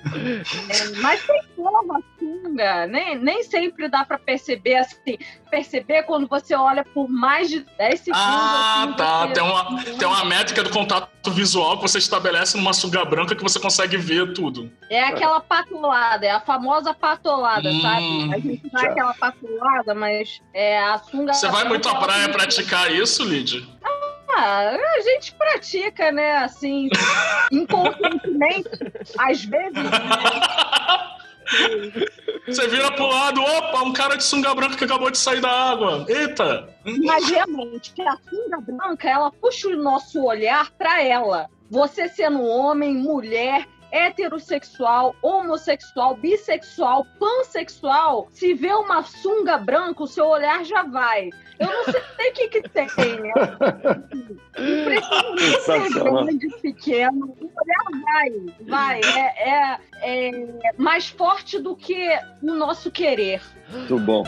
[0.00, 5.18] É, mas tem como a sunga, nem, sempre dá pra perceber assim.
[5.50, 8.22] Perceber quando você olha por mais de 10 segundos.
[8.24, 9.28] Ah, assim, tá.
[9.28, 13.42] Tem uma, tem uma métrica do contato visual que você estabelece numa sunga branca que
[13.42, 14.70] você consegue ver tudo.
[14.88, 18.34] É aquela patolada, é a famosa patolada, Hum, sabe?
[18.34, 18.90] A gente dá já.
[18.90, 21.32] aquela patolada, mas é a sunga.
[21.32, 23.68] Você vai muito à praia praticar isso, Lid?
[24.32, 26.36] Ah, a gente pratica, né?
[26.38, 26.88] Assim,
[27.50, 28.68] inconscientemente,
[29.18, 29.74] às vezes.
[32.46, 35.50] Você vira pro lado, opa, um cara de sunga branca que acabou de sair da
[35.50, 36.04] água.
[36.08, 36.68] Eita!
[37.04, 41.48] Mas realmente, que a sunga branca, ela puxa o nosso olhar para ela.
[41.70, 50.26] Você sendo homem, mulher, heterossexual, homossexual, bissexual, pansexual, se vê uma sunga branca, o seu
[50.26, 51.30] olhar já vai.
[51.58, 52.86] Eu não sei o que que tem,
[53.20, 53.32] né?
[54.52, 58.30] Precisa ser grande, pequeno, o olhar vai,
[58.66, 59.00] vai.
[59.04, 62.08] É, é, é mais forte do que
[62.42, 63.42] o nosso querer.
[63.70, 64.24] Muito bom.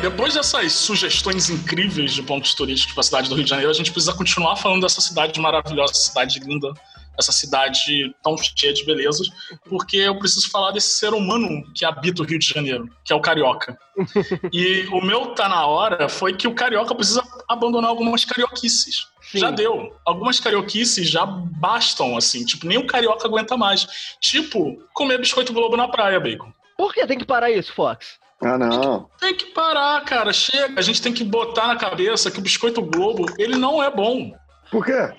[0.00, 3.70] Bem, depois dessas sugestões incríveis de pontos turísticos para a cidade do Rio de Janeiro,
[3.70, 6.72] a gente precisa continuar falando dessa cidade maravilhosa, cidade linda,
[7.18, 9.28] essa cidade tão cheia de belezas,
[9.68, 13.16] porque eu preciso falar desse ser humano que habita o Rio de Janeiro, que é
[13.16, 13.78] o carioca.
[14.52, 19.06] E o meu tá na hora foi que o carioca precisa abandonar algumas carioquices.
[19.20, 19.38] Sim.
[19.38, 19.94] Já deu.
[20.06, 22.44] Algumas carioquices já bastam, assim.
[22.44, 24.16] Tipo, nem o carioca aguenta mais.
[24.18, 26.50] Tipo, comer biscoito Globo na praia, Bacon.
[26.76, 28.18] Por que tem que parar isso, Fox?
[28.42, 29.08] Ah, não.
[29.20, 30.32] Tem que parar, cara.
[30.32, 30.78] Chega.
[30.78, 34.32] A gente tem que botar na cabeça que o biscoito Globo, ele não é bom.
[34.70, 35.10] Por quê?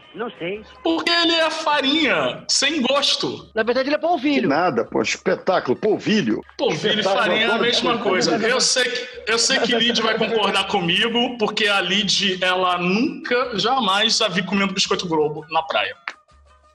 [0.82, 3.50] Porque ele é farinha, sem gosto.
[3.54, 4.48] Na verdade, ele é Que polvilho.
[4.48, 5.02] nada, pô.
[5.02, 6.42] Espetáculo, polvilho.
[6.58, 8.38] Polvilho e farinha é a mesma coisa.
[8.38, 13.60] Eu sei que, eu sei que Lid vai concordar comigo, porque a Lid, ela nunca,
[13.60, 15.98] jamais a vi comendo biscoito Globo na praia.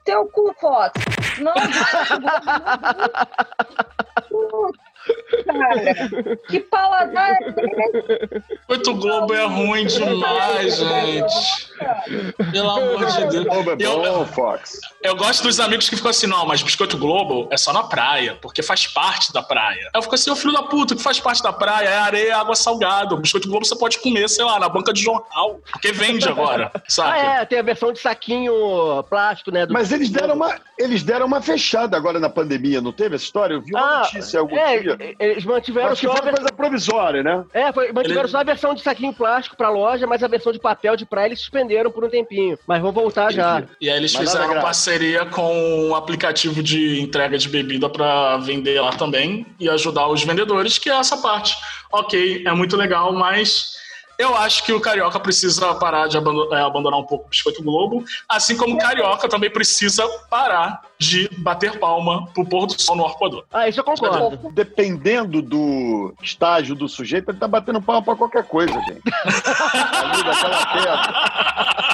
[0.05, 0.91] Teu cu, Fox.
[1.39, 1.53] Não,
[5.45, 8.55] Cara, que paladar é esse?
[8.57, 11.67] Biscoito Globo é ruim demais, gente.
[12.51, 13.45] Pelo amor de Deus.
[13.45, 14.79] Globo é Eu- bom, Fox.
[15.03, 18.37] Eu gosto dos amigos que ficam assim, não, mas Biscoito Globo é só na praia,
[18.41, 19.83] porque faz parte da praia.
[19.85, 21.97] Aí eu fico assim, ô filho da puta, o que faz parte da praia é
[21.97, 23.15] areia água salgada.
[23.15, 26.71] O Biscoito Globo você pode comer, sei lá, na banca de jornal, porque vende agora,
[26.73, 27.17] Ah, saca?
[27.17, 28.53] é, tem a versão de saquinho
[29.09, 29.65] plástico, né?
[29.65, 33.25] do- Mas eles deram uma, eles deram uma fechada agora na pandemia, não teve essa
[33.25, 33.53] história?
[33.53, 34.96] Eu vi uma Ah, notícia algum é, dia.
[35.19, 37.43] Eles mantiveram Acho que só foi a uma ver- coisa provisória, né?
[37.53, 40.51] É, foi, mantiveram Ele- só a versão de saquinho plástico pra loja, mas a versão
[40.51, 42.57] de papel de praia eles suspenderam por um tempinho.
[42.67, 43.63] Mas vão voltar já.
[43.81, 44.61] E aí eles Mas fizeram grave.
[44.65, 50.23] parceria com um aplicativo de entrega de bebida pra vender lá também e ajudar os
[50.23, 51.55] vendedores, que é essa parte.
[51.91, 53.75] Ok, é muito legal, mas
[54.17, 58.03] eu acho que o Carioca precisa parar de é, abandonar um pouco o Biscoito Globo,
[58.27, 63.05] assim como o Carioca também precisa parar de bater palma pro pôr do sol no
[63.05, 63.45] arpoador.
[63.53, 64.51] Ah, isso eu concordo.
[64.51, 69.03] Dependendo do estágio do sujeito, ele tá batendo palma pra qualquer coisa, gente.
[69.93, 71.86] Ali daquela terra.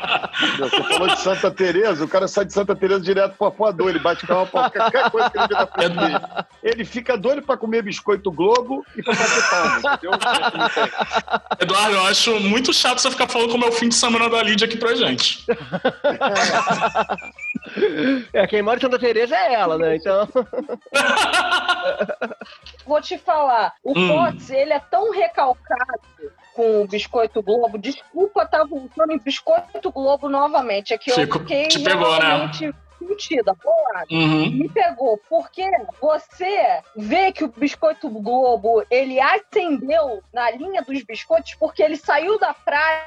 [0.60, 4.00] Você falou de Santa Teresa, o cara sai de Santa Teresa direto pro apoador, ele
[4.00, 6.20] bate palma pra qualquer coisa que ele vê na frente dele.
[6.64, 10.12] Ele fica doido pra comer biscoito Globo e pra bater palma, entendeu?
[11.60, 14.42] Eduardo, eu acho muito chato você ficar falando como é o fim de semana da
[14.44, 15.46] Lídia aqui pra gente.
[18.34, 19.96] É, quem mora em Santa Teresa é ela, né?
[19.96, 20.28] Então.
[22.86, 24.08] Vou te falar, o Hum.
[24.10, 26.02] Potts, ele é tão recalcado
[26.54, 27.78] com o Biscoito Globo.
[27.78, 30.94] Desculpa tá voltando em Biscoito Globo novamente.
[30.94, 32.50] É que eu Fico- fiquei te pegou, né?
[33.00, 33.56] sentida.
[34.10, 34.50] Uhum.
[34.52, 41.54] Me pegou, porque você vê que o Biscoito Globo, ele ascendeu na linha dos biscoitos
[41.56, 43.04] porque ele saiu da praia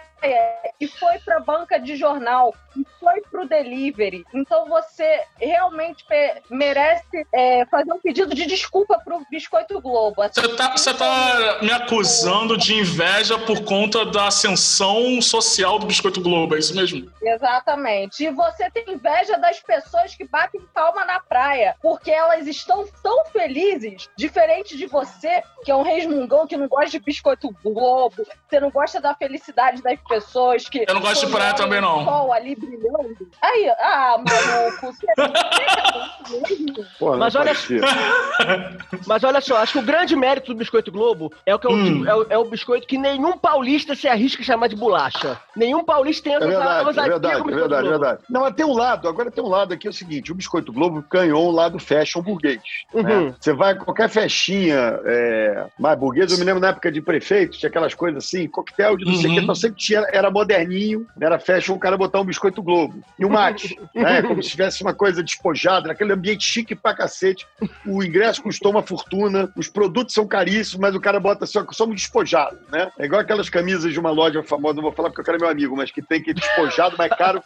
[0.81, 4.25] e foi pra banca de jornal e foi pro delivery.
[4.35, 6.05] Então você realmente
[6.51, 10.23] merece é, fazer um pedido de desculpa pro Biscoito Globo.
[10.23, 15.87] Assim, Você tá, você tá me acusando de inveja por conta da ascensão social do
[15.87, 17.11] Biscoito Globo, é isso mesmo?
[17.23, 18.25] Exatamente.
[18.25, 23.25] E você tem inveja das pessoas que batem palma na praia, porque elas estão tão
[23.27, 28.61] felizes, diferente de você, que é um resmungão que não gosta de biscoito globo, você
[28.61, 30.85] não gosta da felicidade das pessoas que.
[30.87, 32.05] Eu não gosto de praia também, o não.
[32.05, 33.17] sol ali brilhando.
[33.43, 34.87] Aí, ah, maluco,
[35.19, 36.87] é mesmo?
[36.99, 37.53] Porra, Mas olha-.
[39.07, 41.71] Mas olha só, acho que o grande mérito do Biscoito Globo é o, que é,
[41.71, 42.05] o, Hum.
[42.07, 45.39] é, o, é o biscoito que nenhum paulista se arrisca a chamar de bolacha.
[45.55, 48.23] Nenhum paulista tem É essa verdade, é verdade, o é verdade, é verdade.
[48.29, 50.73] Não, mas tem um lado, agora tem um lado aqui, é o seguinte, o Biscoito
[50.73, 52.61] Globo ganhou um lado fashion burguês.
[52.95, 53.15] né?
[53.17, 53.35] Uhum.
[53.39, 57.59] Você vai a qualquer festinha é, mais burguesa, eu me lembro na época de prefeito,
[57.59, 59.35] tinha aquelas coisas assim, coquetel de não sei o Uhum.
[59.37, 63.03] que, então sempre tinha, era moderninho, era fashion o cara botar um Biscoito Globo.
[63.19, 64.23] E o mate, né?
[64.23, 67.47] Como se tivesse uma coisa despojada, naquele ambiente chique pra cacete.
[67.87, 71.65] O ingresso custou uma fortuna, os produtos são caríssimos, mas o cara bota assim, ó,
[71.73, 72.91] somos despojados, né?
[72.99, 75.41] É igual aquelas camisas de uma loja famosa, não vou falar porque o cara é
[75.41, 77.43] meu amigo, mas que tem que despojado, mais caro.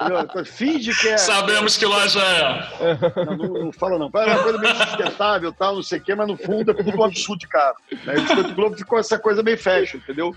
[0.00, 0.44] Entendeu?
[0.44, 1.18] Finge que é.
[1.18, 3.24] Sabemos que loja é.
[3.24, 4.10] Não, não, não fala não.
[4.14, 6.96] É uma coisa meio sustentável, tal, não sei o quê, mas no fundo é tudo
[6.96, 7.76] um absurdo de caro.
[8.04, 8.14] Né?
[8.14, 10.34] O Biscoito Globo ficou essa coisa meio fashion, entendeu?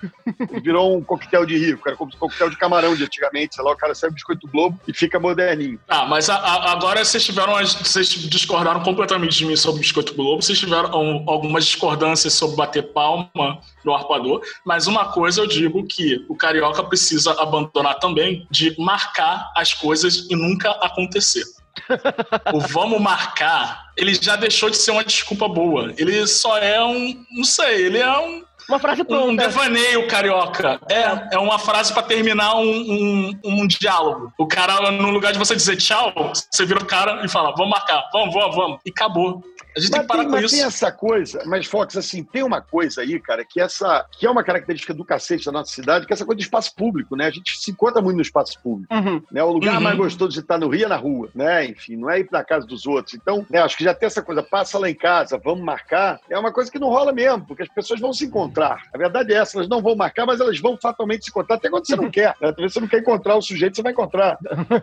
[0.63, 3.71] Virou um coquetel de rico, era como um coquetel de camarão de antigamente, sei lá,
[3.71, 5.79] o cara o Biscoito Globo e fica moderninho.
[5.87, 7.53] Ah, mas a- a- agora vocês tiveram.
[7.55, 10.41] Vocês discordaram completamente de mim sobre Biscoito Globo.
[10.41, 14.41] Vocês tiveram um, algumas discordâncias sobre bater palma no arpador.
[14.65, 20.27] Mas uma coisa eu digo que o carioca precisa abandonar também de marcar as coisas
[20.29, 21.43] e nunca acontecer.
[22.53, 25.93] o vamos marcar, ele já deixou de ser uma desculpa boa.
[25.97, 27.23] Ele só é um.
[27.31, 29.47] Não sei, ele é um Uma frase um pronta.
[29.47, 30.79] devaneio carioca.
[30.89, 34.33] É, é uma frase pra terminar um, um, um diálogo.
[34.37, 36.13] O cara, no lugar de você dizer tchau,
[36.51, 38.79] você vira o cara e fala, vamos marcar, vamos, vamos, vamos.
[38.85, 39.41] E acabou.
[39.77, 40.55] A gente tem Mas que parar tem, com mas isso.
[40.55, 44.29] tem essa coisa, mas Fox, assim, tem uma coisa aí, cara, que essa que é
[44.29, 47.27] uma característica do cacete da nossa cidade, que é essa coisa de espaço público, né?
[47.27, 48.93] A gente se encontra muito no espaço público.
[48.93, 49.21] Uhum.
[49.31, 49.43] Né?
[49.43, 49.81] O lugar Uhum.
[49.81, 51.65] mais gostoso de estar no Rio é na rua, né?
[51.65, 53.13] Enfim, não é ir na casa dos outros.
[53.13, 56.37] Então, né, acho que já tem essa coisa, passa lá em casa, vamos marcar, é
[56.39, 58.81] uma coisa que não rola mesmo, porque as pessoas vão se encontrar.
[58.93, 61.69] A verdade é essa, elas não vão marcar, mas elas vão fatalmente se encontrar, até
[61.69, 62.29] quando você não quer.
[62.41, 62.51] Né?
[62.51, 64.37] Talvez você não quer encontrar o sujeito, você vai encontrar.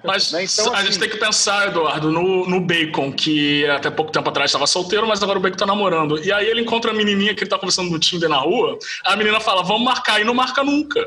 [0.04, 3.90] Mas Né, então, a assim- gente tem que pensar, Eduardo, no, no Bacon, que até
[3.90, 6.22] pouco tempo atrás estava solteiro, mas agora o Bacon tá namorando.
[6.22, 9.16] E aí ele encontra a menininha que ele tá conversando no Tinder na rua, a
[9.16, 11.00] menina fala, vamos marcar, e não marca nunca.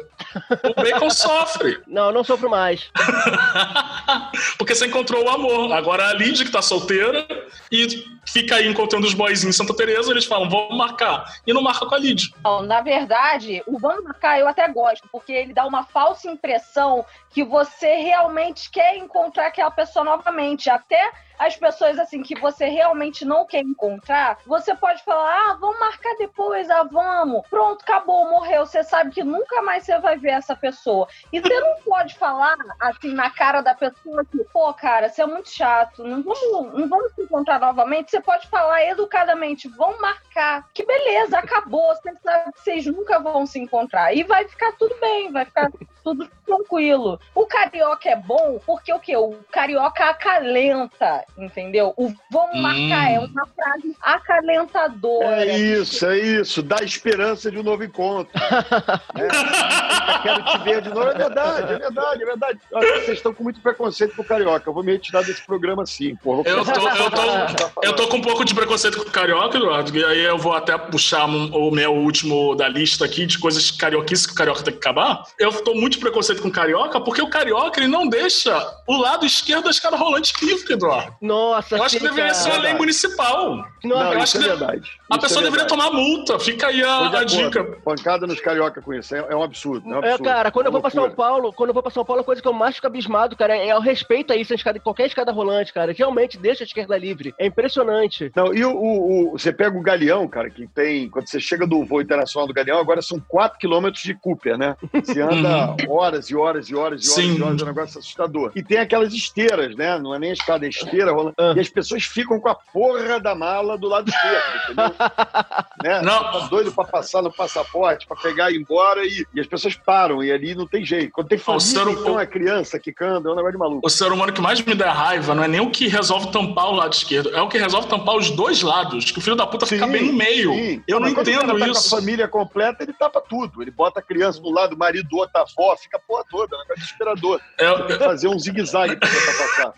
[0.63, 1.79] O Bacon sofre.
[1.87, 2.89] Não, não sofro mais.
[4.57, 5.71] Porque você encontrou o amor.
[5.73, 7.25] Agora a Lídia que tá solteira
[7.71, 11.25] e fica aí encontrando os boys em Santa Teresa, eles falam, vamos marcar.
[11.45, 12.31] E não marca com a Lid.
[12.43, 17.05] Não, na verdade, o vamos marcar eu até gosto, porque ele dá uma falsa impressão
[17.29, 20.69] que você realmente quer encontrar aquela pessoa novamente.
[20.69, 25.79] Até as pessoas assim que você realmente não quer encontrar, você pode falar: "Ah, vamos
[25.79, 27.45] marcar depois, ah, vamos".
[27.49, 28.65] Pronto, acabou, morreu.
[28.65, 31.07] Você sabe que nunca mais você vai ver essa pessoa.
[31.31, 35.25] E você não pode falar assim na cara da pessoa que, pô, cara, você é
[35.25, 38.11] muito chato, não vamos, não vamos se encontrar novamente.
[38.11, 40.67] Você pode falar educadamente: "Vamos marcar".
[40.73, 41.93] Que beleza, acabou.
[41.95, 45.69] Você sabe que vocês nunca vão se encontrar e vai ficar tudo bem, vai ficar
[46.03, 47.19] tudo tranquilo.
[47.35, 49.15] O carioca é bom porque o quê?
[49.17, 51.93] O carioca acalenta, entendeu?
[51.97, 52.61] O vamos Hum.
[52.61, 55.45] marcar é uma frase acalentadora.
[55.45, 56.61] É isso, é isso.
[56.63, 58.31] Dá esperança de um novo encontro.
[59.17, 61.09] Eu quero te ver de novo.
[61.09, 62.59] É verdade, é verdade, é verdade.
[62.71, 64.69] Vocês estão com muito preconceito com o carioca.
[64.69, 66.15] Eu vou me retirar desse programa sim.
[66.15, 69.57] Porra, Eu tô, eu, tô, eu tô com um pouco de preconceito com o carioca,
[69.57, 73.37] Eduardo, e aí eu vou até puxar um- o meu último da lista aqui de
[73.39, 75.23] coisas carioquices que o carioca tem que acabar.
[75.39, 78.55] Eu tô muito preconceito com o carioca porque o carioca ele não deixa
[78.87, 81.15] o lado esquerdo da escada rolante livre, Eduardo.
[81.21, 83.55] Nossa, Eu acho que deveria ser uma lei municipal.
[83.55, 84.89] Nossa, Não, eu acho é que verdade.
[85.09, 86.39] A Isso pessoa é deveria tomar multa.
[86.39, 87.63] Fica aí a, a dica.
[87.83, 89.15] Pancada nos carioca com isso.
[89.15, 89.85] É, é um absurdo.
[89.87, 90.23] É, um É, absurdo.
[90.23, 91.09] cara, quando eu vou pra São.
[91.11, 93.55] Paulo, quando eu vou pra São Paulo, a coisa que eu mais fico abismado, cara,
[93.55, 95.93] é o respeito a isso, a escada, qualquer escada rolante, cara.
[95.93, 97.33] Realmente deixa a esquerda livre.
[97.39, 98.31] É impressionante.
[98.35, 101.09] Não, e o, o- o- você pega o Galeão, cara, que tem.
[101.09, 104.75] Quando você chega do voo internacional do Galeão, agora são 4 quilômetros de Cooper, né?
[105.03, 107.37] Você anda horas e horas e horas e horas Sim.
[107.37, 108.51] e horas, é um negócio assustador.
[108.55, 109.97] E tem aquelas esteiras, né?
[109.99, 111.35] Não é nem escada, é esteira rolando.
[111.39, 111.53] Ah.
[111.55, 114.95] E as pessoas ficam com a porra da mala do lado esquerdo, entendeu?
[115.83, 116.01] né?
[116.01, 116.23] Não.
[116.31, 119.75] Tá doido pra passar no passaporte, pra pegar e ir embora, e, e as pessoas
[119.75, 121.11] param, e ali não tem jeito.
[121.11, 123.85] Quando tem família, ser- então uma criança quicando, é um negócio de maluco.
[123.85, 126.67] O ser humano que mais me dá raiva não é nem o que resolve tampar
[126.67, 129.45] o lado esquerdo, é o que resolve tampar os dois lados, que o filho da
[129.47, 130.51] puta fica Sim, bem no meio.
[130.53, 130.83] sim.
[130.87, 131.89] Eu não Mas o entendo cara tá isso.
[131.89, 133.61] com a família completa, ele tapa tudo.
[133.61, 136.23] Ele bota a criança do lado, o marido do outro, a avó, fica a porra
[136.29, 136.55] toda.
[136.55, 137.41] É um negócio desesperador.
[137.57, 139.73] É, Tem que fazer um zigue-zague pra tentar passar.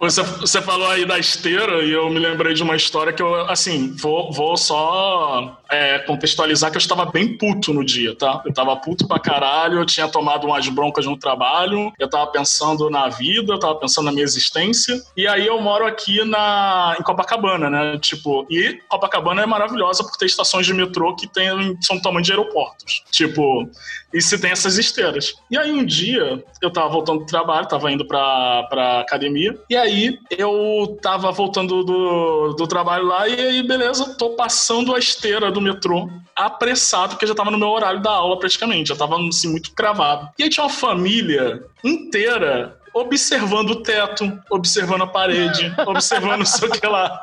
[0.00, 3.34] Você, você falou aí da esteira e eu me lembrei de uma história que eu,
[3.50, 8.40] assim, vou, vou só é, contextualizar que eu estava bem puto no dia, tá?
[8.46, 12.88] Eu tava puto pra caralho, eu tinha tomado umas broncas no trabalho, eu tava pensando
[12.88, 15.02] na vida, eu tava pensando na minha existência.
[15.16, 17.98] E aí eu moro aqui na, em Copacabana, né?
[17.98, 21.48] Tipo, e Copacabana é maravilhosa por ter estações de metrô que tem,
[21.80, 23.02] são do tamanho de aeroportos.
[23.10, 23.68] Tipo,
[24.12, 25.34] e se tem essas esteiras.
[25.50, 29.76] E aí um dia eu tava voltando do trabalho, tava indo pra, pra academia, e
[29.76, 35.50] aí eu tava voltando do, do trabalho lá, e aí beleza, tô passando a esteira
[35.50, 39.50] do metrô, apressado, porque já tava no meu horário da aula praticamente, já tava assim,
[39.50, 40.28] muito cravado.
[40.38, 46.68] E aí tinha uma família inteira observando o teto, observando a parede, observando não sei
[46.68, 47.20] o que lá,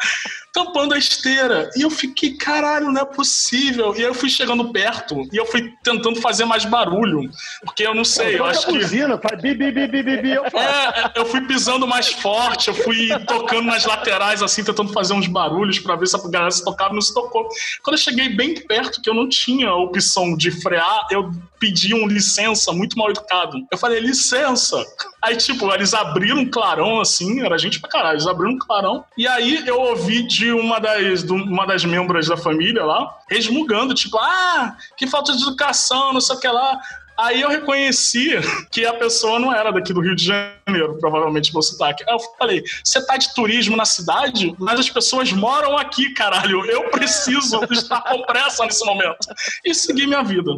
[0.58, 1.70] tampando a esteira.
[1.76, 3.94] E eu fiquei, caralho, não é possível.
[3.96, 7.30] E aí eu fui chegando perto e eu fui tentando fazer mais barulho,
[7.64, 8.74] porque eu não sei, eu acho que.
[8.74, 10.44] buzina, faz bi, bi, bi, bi, bi, eu.
[10.46, 15.28] É, eu fui pisando mais forte, eu fui tocando nas laterais, assim, tentando fazer uns
[15.28, 17.48] barulhos pra ver se a galera se tocava não se tocou.
[17.84, 21.94] Quando eu cheguei bem perto, que eu não tinha a opção de frear, eu pedi
[21.94, 23.58] um licença muito mal educado.
[23.72, 24.84] Eu falei, licença.
[25.22, 29.04] Aí, tipo, eles abriram um clarão, assim, era gente pra caralho, eles abriram um clarão.
[29.18, 34.18] E aí eu ouvi de uma das, uma das membros da família lá, resmungando, tipo,
[34.18, 36.80] ah, que falta de educação, não sei o que lá.
[37.18, 38.32] Aí eu reconheci
[38.72, 42.04] que a pessoa não era daqui do Rio de Janeiro, provavelmente pelo sotaque.
[42.08, 46.64] Aí eu falei, você tá de turismo na cidade, mas as pessoas moram aqui, caralho.
[46.66, 49.18] Eu preciso estar com pressa nesse momento.
[49.66, 50.52] E segui minha vida.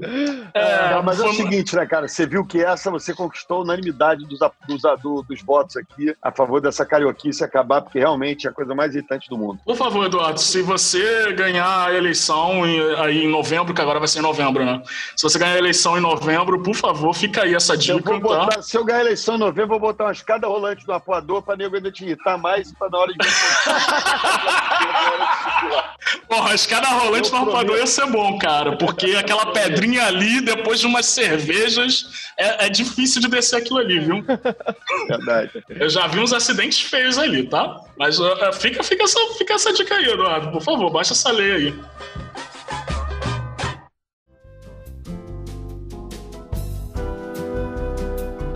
[0.53, 2.07] É, Não, mas é foi- o seguinte, né, cara?
[2.07, 6.31] Você viu que essa você conquistou a unanimidade dos, dos, do- dos votos aqui a
[6.31, 9.59] favor dessa carioquice acabar, porque realmente é a coisa mais irritante do mundo.
[9.65, 14.07] Por favor, Eduardo, se você ganhar a eleição em- aí em novembro, que agora vai
[14.07, 14.81] ser em novembro, né?
[15.15, 18.19] Se você ganhar a eleição em novembro, por favor, fica aí essa Eu dica, vou
[18.19, 18.45] tá?
[18.45, 20.93] botar, se eu ganhar a eleição em novembro, eu vou botar uma escada rolante no
[20.93, 23.19] apoador pra nego ainda te irritar mais e pra na hora de.
[26.27, 27.77] Porra, a escada rolante Eu no prometo.
[27.77, 33.21] ia ser bom, cara, porque aquela pedrinha ali, depois de umas cervejas, é, é difícil
[33.21, 34.23] de descer aquilo ali, viu?
[35.07, 35.63] Verdade.
[35.69, 37.79] Eu já vi uns acidentes feios ali, tá?
[37.97, 40.51] Mas uh, fica, fica, essa, fica essa dica aí, Eduardo.
[40.51, 41.75] Por favor, baixa essa lei aí.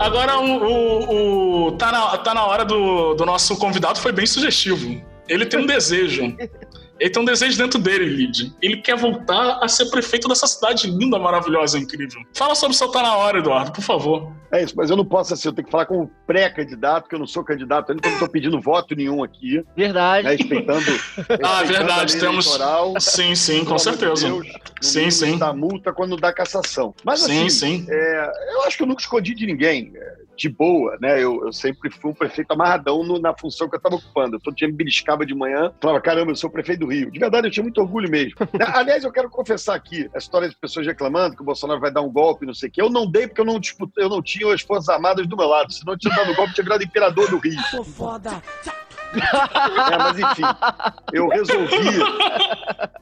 [0.04, 4.26] Agora, o, o, o- tá, na, tá na hora do, do nosso convidado, foi bem
[4.26, 5.00] sugestivo.
[5.26, 6.36] Ele tem um desejo.
[7.00, 8.52] Ele tem um desejo dentro dele, Lid.
[8.62, 12.22] Ele quer voltar a ser prefeito dessa cidade linda, maravilhosa, incrível.
[12.34, 14.32] Fala sobre o seu Tá Na Hora, Eduardo, por favor.
[14.52, 17.18] É isso, mas eu não posso assim, eu tenho que falar como pré-candidato, que eu
[17.18, 20.28] não sou candidato ainda, então eu não estou pedindo voto nenhum aqui, Verdade.
[20.28, 20.78] né, respeitando,
[21.16, 22.46] respeitando Ah, a verdade, temos.
[22.46, 22.94] eleitoral.
[23.00, 24.28] Sim, sim, com certeza.
[24.28, 24.46] Deus,
[24.80, 25.38] Sim, sim.
[25.38, 26.94] Dá multa quando dá cassação.
[27.04, 27.86] Mas Sim, assim, sim.
[27.90, 31.22] é, eu acho que eu nunca escondi de ninguém, é, de boa, né?
[31.22, 34.36] Eu, eu sempre fui um prefeito amarradão no- na função que eu estava ocupando.
[34.36, 37.10] Eu todo dia me beliscava de manhã, falava, caramba, eu sou prefeito do Rio.
[37.10, 38.34] De verdade, eu tinha muito orgulho mesmo.
[38.54, 38.66] Né?
[38.72, 42.02] Aliás, eu quero confessar aqui, a história de pessoas reclamando que o Bolsonaro vai dar
[42.02, 42.80] um golpe, não sei o quê.
[42.82, 45.46] Eu não dei porque eu não disputei, eu não tinha as Forças Armadas do meu
[45.48, 45.72] lado.
[45.72, 47.60] Se não tinha dado o golpe, eu tinha virado imperador do Rio.
[47.70, 48.42] Sou foda.
[49.84, 50.42] É, mas enfim,
[51.12, 51.76] eu resolvi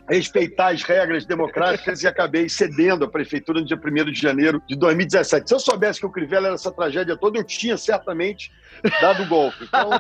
[0.09, 4.77] respeitar as regras democráticas e acabei cedendo a prefeitura no dia 1 de janeiro de
[4.77, 5.49] 2017.
[5.49, 8.51] Se eu soubesse que o Crivella era essa tragédia toda, eu tinha certamente
[9.01, 9.65] dado o golpe.
[9.65, 9.91] Então,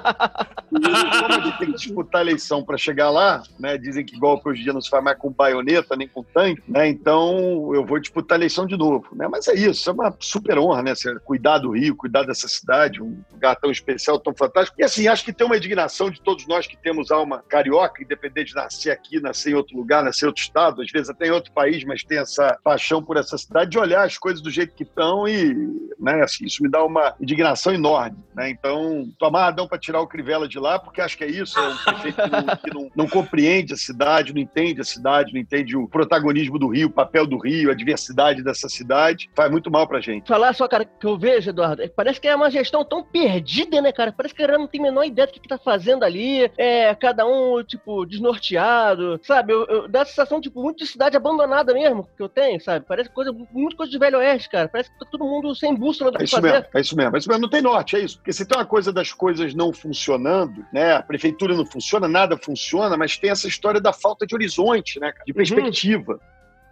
[0.70, 4.48] como a gente tem que disputar a eleição para chegar lá, né, dizem que golpe
[4.48, 7.84] hoje em dia não se faz mais com baioneta nem com tanque, né, então eu
[7.84, 9.08] vou disputar a eleição de novo.
[9.14, 10.92] Né, mas é isso, é uma super honra, né,
[11.24, 14.80] cuidar do Rio, cuidar dessa cidade, um lugar tão especial, tão fantástico.
[14.80, 18.48] E assim, acho que tem uma indignação de todos nós que temos alma carioca, independente
[18.50, 21.30] de nascer aqui, nascer em outro lugar, nascer em outro estado, às vezes até em
[21.30, 24.74] outro país, mas tem essa paixão por essa cidade, de olhar as coisas do jeito
[24.74, 25.54] que estão e,
[25.98, 28.50] né, assim, isso me dá uma indignação enorme, né?
[28.50, 31.68] Então, tô amarradão para tirar o Crivella de lá, porque acho que é isso, é
[31.68, 35.40] um prefeito que, não, que não- não compreende a cidade, não entende a cidade, não
[35.40, 39.70] entende o protagonismo do Rio, o papel do Rio, a diversidade dessa cidade, faz muito
[39.70, 40.26] mal pra gente.
[40.28, 43.80] Falar só, cara, que eu vejo, Eduardo, é parece que é uma gestão tão perdida,
[43.80, 44.12] né, cara?
[44.12, 46.50] Parece que a galera não tem a menor ideia do que, que tá fazendo ali.
[46.56, 49.52] É, cada um, tipo, desnorteado, sabe?
[49.52, 52.84] Eu, eu- dá a sensação, tipo, muito de cidade abandonada mesmo, que eu tenho, sabe?
[52.86, 54.68] Parece coisa, muito coisa de velho oeste, cara.
[54.68, 56.52] Parece que tá todo mundo sem bússola do É que isso fazer.
[56.52, 57.42] mesmo, é isso mesmo, é isso mesmo.
[57.42, 58.16] Não tem norte, é isso.
[58.18, 60.94] Porque se tem uma coisa das coisas não funcionando, né?
[60.94, 65.12] A prefeitura não funciona, nada funciona, mas tem essa história da falta de horizonte, né?
[65.12, 65.24] cara?
[65.26, 66.18] De perspectiva.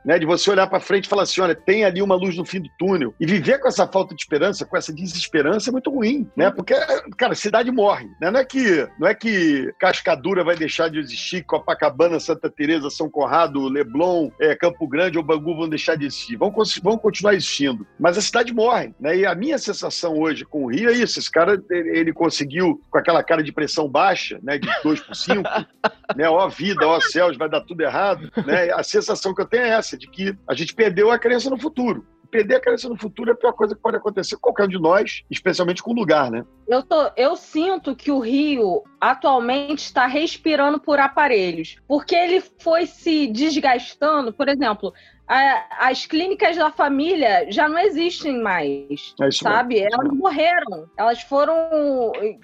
[0.05, 2.45] Né, de você olhar para frente e falar assim, olha, tem ali uma luz no
[2.45, 3.15] fim do túnel.
[3.21, 6.51] E viver com essa falta de esperança, com essa desesperança é muito ruim, né?
[6.51, 6.75] Porque,
[7.19, 8.31] cara, a cidade morre, né?
[8.31, 13.11] Não é que, não é que Cascadura vai deixar de existir, Copacabana, Santa Teresa, São
[13.11, 16.37] Conrado, Leblon, é, Campo Grande ou Bangu vão deixar de existir.
[16.37, 17.87] Vão, vão continuar existindo.
[17.99, 19.19] Mas a cidade morre, né?
[19.19, 21.19] E a minha sensação hoje com o Rio é isso.
[21.19, 24.59] Esse cara, ele conseguiu, com aquela cara de pressão baixa, né?
[24.59, 25.43] De 2 por 5,
[26.17, 26.29] né?
[26.29, 28.71] Ó vida, ó céus, vai dar tudo errado, né?
[28.73, 31.59] A sensação que eu tenho é essa, de que a gente perdeu a crença no
[31.59, 32.07] futuro.
[32.31, 34.69] Perder a crença no futuro é a pior coisa que pode acontecer com qualquer um
[34.69, 36.45] de nós, especialmente com o lugar, né?
[36.69, 42.87] Eu, tô, eu sinto que o Rio atualmente está respirando por aparelhos, porque ele foi
[42.87, 44.33] se desgastando.
[44.33, 44.95] Por exemplo,
[45.33, 49.75] a- as clínicas da família já não existem mais, É isso sabe?
[49.81, 49.95] mesmo.
[50.03, 51.55] Elas morreram, elas foram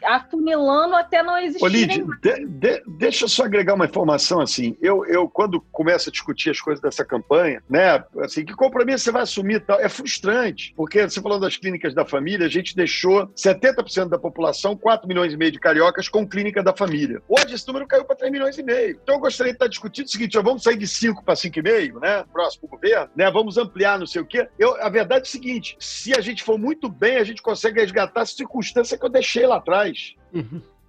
[0.04, 4.76] afunilando até não Ô, existirem Lid, de- de- deixa eu só agregar uma informação assim.
[4.80, 8.02] Eu, eu, quando começo a discutir as coisas dessa campanha, né?
[8.20, 9.80] Assim, que compromisso você vai assumir tal?
[9.80, 14.76] É frustrante, porque você falando das clínicas da família, a gente deixou 70% da população,
[14.76, 17.20] 4 milhões e meio de cariocas, com clínica da família.
[17.28, 18.98] Hoje esse número caiu para 3 milhões e meio.
[19.02, 22.00] Então eu gostaria de estar discutindo o seguinte: ó, vamos sair de 5 para 5,5,
[22.00, 22.24] né?
[22.32, 23.30] Próximo governo, né?
[23.30, 24.48] Vamos ampliar, não sei o quê.
[24.58, 27.80] Eu, a verdade é o seguinte: se a gente for muito bem, a gente consegue
[27.80, 30.14] resgatar a circunstância que eu deixei lá atrás.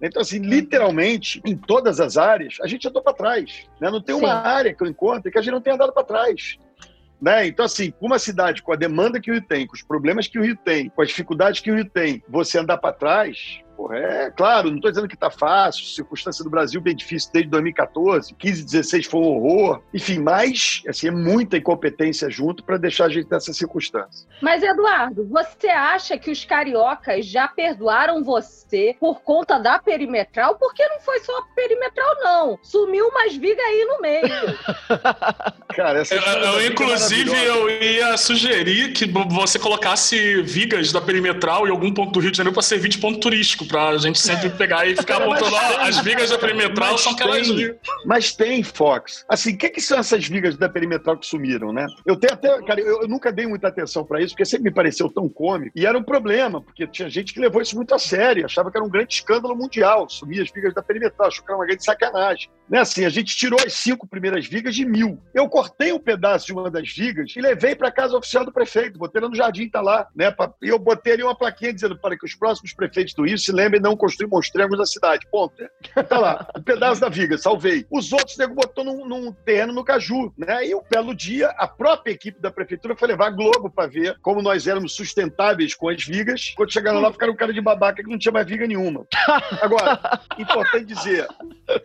[0.00, 3.66] Então, assim, literalmente, em todas as áreas, a gente andou para trás.
[3.80, 3.90] né?
[3.90, 4.48] Não tem uma Sim.
[4.48, 6.56] área que eu encontro que a gente não tenha andado para trás.
[7.20, 7.48] Né?
[7.48, 10.28] Então, assim, com uma cidade com a demanda que o Rio tem, com os problemas
[10.28, 13.60] que o Rio tem, com as dificuldades que o Rio tem, você andar para trás,
[13.78, 17.48] porra, é claro, não estou dizendo que está fácil, circunstância do Brasil bem difícil desde
[17.48, 23.04] 2014, 15, 16 foi um horror, enfim, mas assim, é muita incompetência junto para deixar
[23.04, 24.26] a gente nessa circunstância.
[24.42, 30.56] Mas, Eduardo, você acha que os cariocas já perdoaram você por conta da perimetral?
[30.56, 32.58] Porque não foi só a perimetral, não.
[32.62, 34.58] Sumiu umas vigas aí no meio.
[35.76, 41.68] Cara, essa Eu, eu, é inclusive, eu ia sugerir que você colocasse vigas da perimetral
[41.68, 44.50] em algum ponto do Rio de Janeiro para servir de ponto turístico, pra gente sempre
[44.50, 47.78] pegar e ficar tem, as vigas da perimetral mas são aquelas tem.
[48.04, 49.24] Mas tem, Fox.
[49.28, 51.86] Assim, o que, que são essas vigas da perimetral que sumiram, né?
[52.06, 52.62] Eu tenho até.
[52.62, 55.72] Cara, eu, eu nunca dei muita atenção para isso, porque sempre me pareceu tão cômico.
[55.76, 58.76] E era um problema, porque tinha gente que levou isso muito a sério, achava que
[58.76, 61.84] era um grande escândalo mundial, sumir as vigas da perimetral, achou que era uma grande
[61.84, 62.50] sacanagem.
[62.68, 62.80] Né?
[62.80, 65.20] Assim, a gente tirou as cinco primeiras vigas de mil.
[65.34, 68.98] Eu cortei um pedaço de uma das vigas e levei para casa oficial do prefeito,
[68.98, 70.34] botei lá no jardim, tá lá, né?
[70.62, 73.52] E eu botei ali uma plaquinha dizendo para que os próximos prefeitos do Rio se
[73.52, 75.26] lembra e não construir monstrengos na cidade.
[75.30, 75.54] Ponto.
[76.08, 77.86] Tá lá, um pedaço da viga, salvei.
[77.90, 80.66] Os outros, nego botou num, num terreno no Caju, né?
[80.66, 84.16] E um belo dia, a própria equipe da prefeitura foi levar a Globo para ver
[84.20, 86.52] como nós éramos sustentáveis com as vigas.
[86.56, 89.06] Quando chegaram lá, ficaram um cara de babaca que não tinha mais viga nenhuma.
[89.60, 91.26] Agora, importante dizer,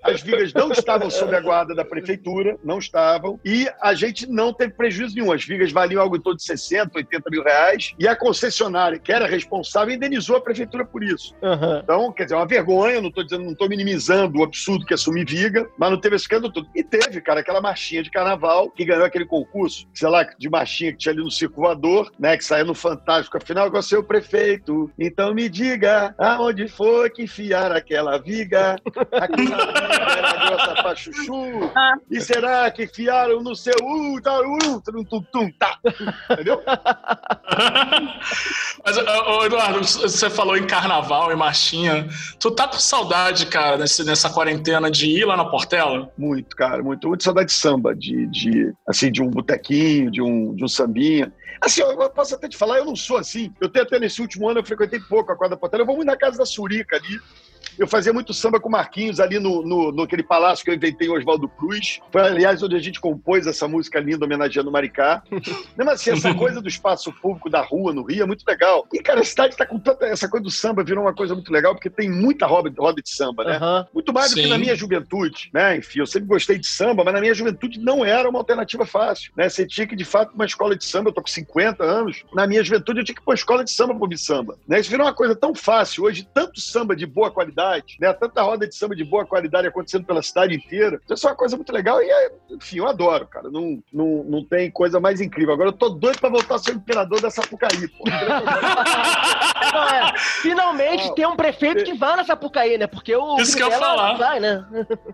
[0.04, 4.54] as vigas não estavam sob a guarda da prefeitura, não estavam, e a gente não
[4.54, 5.32] teve prejuízo nenhum.
[5.32, 9.12] As vigas valiam algo em torno de 60, 80 mil reais, e a concessionária, que
[9.12, 11.36] era responsável, indenizou a prefeitura por isso.
[11.42, 11.82] Aham.
[11.84, 14.94] Então, quer dizer, é uma vergonha, não estou dizendo, não estou minimizando o absurdo que
[14.94, 16.68] é assumir viga, mas não teve esse escândalo todo.
[16.76, 20.92] E teve, cara, aquela marchinha de carnaval que ganhou aquele concurso, sei lá, de marchinha
[20.92, 24.04] que tinha ali no Circo Voador, né, que saía no Fantástico, afinal, com o seu
[24.04, 24.92] prefeito.
[25.00, 28.76] Então me diga, aonde foi que enfiaram aquela viga?
[29.12, 30.63] Aquela viga era
[30.96, 31.34] chuchu?
[32.10, 35.78] E será que enfiaram no seu uh, tá, uh, tum, tum, tum, tá?
[36.32, 36.62] Entendeu?
[38.86, 38.98] Mas,
[39.46, 42.08] Eduardo, você falou em carnaval e marchinha.
[42.40, 46.12] Tu tá com saudade, cara, nesse- nessa quarentena de ir lá na Portela?
[46.18, 50.54] Muito, cara, muito, muito saudade de samba, de, de assim, de um botequinho, de um,
[50.56, 51.32] de um sambinha.
[51.62, 53.54] Assim, eu eu posso até te falar, eu não sou assim.
[53.62, 55.84] Eu tenho até nesse último ano, eu frequentei pouco a quadra Portela.
[55.84, 57.20] Eu vou muito na casa da Surica ali.
[57.78, 61.08] Eu fazia muito samba com Marquinhos ali no, no, no aquele palácio que eu inventei
[61.08, 62.00] em Oswaldo Cruz.
[62.12, 65.24] Foi, aliás, onde a gente compôs essa música linda homenageando o Maricá.
[65.76, 68.88] Mas assim, essa coisa do espaço público da rua no Rio é muito legal.
[68.94, 70.06] E, cara, a cidade tá com tanta.
[70.06, 73.10] Essa coisa do samba virou uma coisa muito legal, porque tem muita roda, roda de
[73.10, 73.56] samba, né?
[73.58, 73.88] Aham.
[73.94, 75.78] Muito mais do que na minha juventude, né?
[75.78, 79.32] Enfim, eu sempre gostei de samba, mas na minha juventude não era uma alternativa fácil,
[79.36, 79.50] né?
[79.50, 82.46] Você tinha que, de fato, uma escola de samba, eu tô com 50 anos, na
[82.48, 84.80] minha juventude eu tinha que ir pra uma escola de samba ouvir samba, né?
[84.80, 87.63] Isso virou uma coisa tão fácil, hoje tanto samba de boa qualidade,
[88.00, 88.12] né?
[88.14, 91.56] Tanta roda de samba de boa qualidade acontecendo pela cidade inteira, isso é uma coisa
[91.56, 95.54] muito legal e, é, enfim, eu adoro, cara, não, não, não tem coisa mais incrível.
[95.54, 98.04] Agora eu tô doido pra voltar a ser o imperador da Sapucaí, pô.
[99.74, 101.16] Não, é, finalmente Não.
[101.16, 102.86] tem um prefeito que vai na Sapucaí, né?
[102.86, 104.10] Porque o Isso que eu falar.
[104.12, 104.66] não vai, né?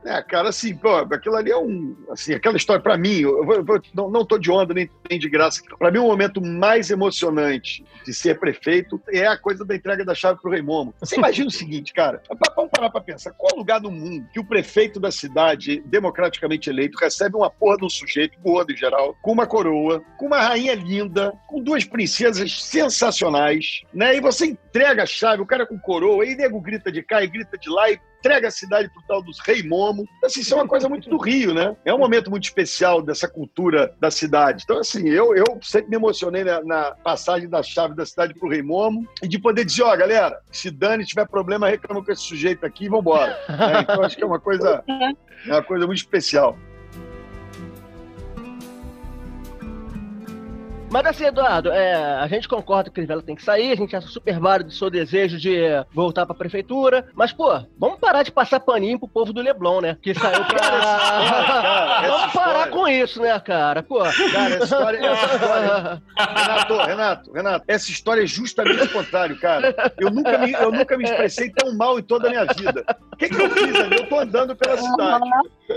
[0.04, 1.96] É, cara, assim, pô, aquilo ali é um.
[2.10, 4.90] Assim, aquela história, pra mim, eu, vou- eu vou- não, não tô de onda nem,
[5.10, 5.62] nem de graça.
[5.78, 10.16] Pra mim, o momento mais emocionante de ser prefeito é a coisa da entrega da
[10.16, 10.94] chave pro Rei Momo.
[11.00, 12.22] Você imagina o seguinte, cara,
[12.56, 16.98] vamos parar pra pensar: qual lugar do mundo que o prefeito da cidade, democraticamente eleito,
[16.98, 20.76] recebe uma porra de um sujeito, gordo em geral, com uma coroa, com uma rainha
[20.76, 24.16] linda, com duas princesas sensacionais, né?
[24.16, 27.28] E você entrega a chave, o cara com coroa, aí nego grita de cá e
[27.28, 30.06] grita de lá e entrega a cidade pro tal dos Rei Momo.
[30.24, 31.76] Assim, isso é uma coisa muito do Rio, né?
[31.86, 34.64] É um momento muito especial dessa cultura da cidade.
[34.64, 38.50] Então, assim, eu, eu sempre me emocionei na, na passagem da chave da cidade pro
[38.50, 42.24] Rei Momo e de poder dizer, ó, galera, se Dani tiver problema, reclama com esse
[42.24, 43.38] sujeito aqui e vambora.
[43.48, 43.82] né?
[43.82, 46.58] Então, acho que é uma coisa, é uma coisa muito especial.
[50.92, 53.96] Mas assim, Eduardo, é, a gente concorda que o Crivella tem que sair, a gente
[53.96, 55.60] acha super válido o seu desejo de
[55.94, 57.08] voltar pra prefeitura.
[57.14, 59.98] Mas, pô, vamos parar de passar paninho pro povo do Leblon, né?
[60.02, 60.60] Que saiu pra.
[60.60, 62.72] cara, vamos parar história.
[62.72, 63.84] com isso, né, cara?
[63.84, 64.00] Pô.
[64.00, 69.76] Cara, essa história, essa história Renato, Renato, Renato, essa história é justamente o contrário, cara.
[70.00, 72.84] Eu nunca me, eu nunca me expressei tão mal em toda a minha vida.
[73.14, 73.96] O que, que eu fiz ali?
[73.96, 75.30] Eu tô andando pela cidade.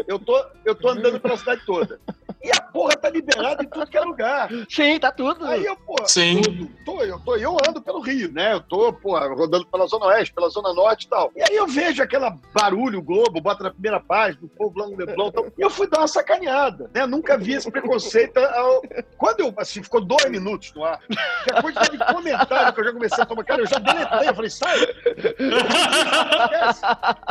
[0.09, 2.01] Eu tô, eu tô andando pela cidade toda.
[2.43, 4.49] E a porra tá liberada em tudo que é lugar.
[4.68, 5.45] Sim, tá tudo.
[5.47, 6.41] Aí eu, pô, Sim.
[6.43, 6.68] tudo.
[6.85, 8.55] Tô, eu, tô, eu ando pelo Rio, né?
[8.55, 11.31] Eu tô, pô, rodando pela Zona Oeste, pela Zona Norte e tal.
[11.37, 14.87] E aí eu vejo aquela barulho, o Globo, bota na primeira página, o povo lá
[14.87, 15.47] no Leblon e tal.
[15.59, 17.07] E eu fui dar uma sacaneada, né?
[17.07, 18.39] Nunca vi esse preconceito.
[18.39, 18.83] ao-
[19.16, 22.85] Quando eu, assim, ficou dois minutos no ar, que a quantidade de comentário que eu
[22.85, 24.79] já comecei a tomar, cara, eu já deletei, eu falei, sai!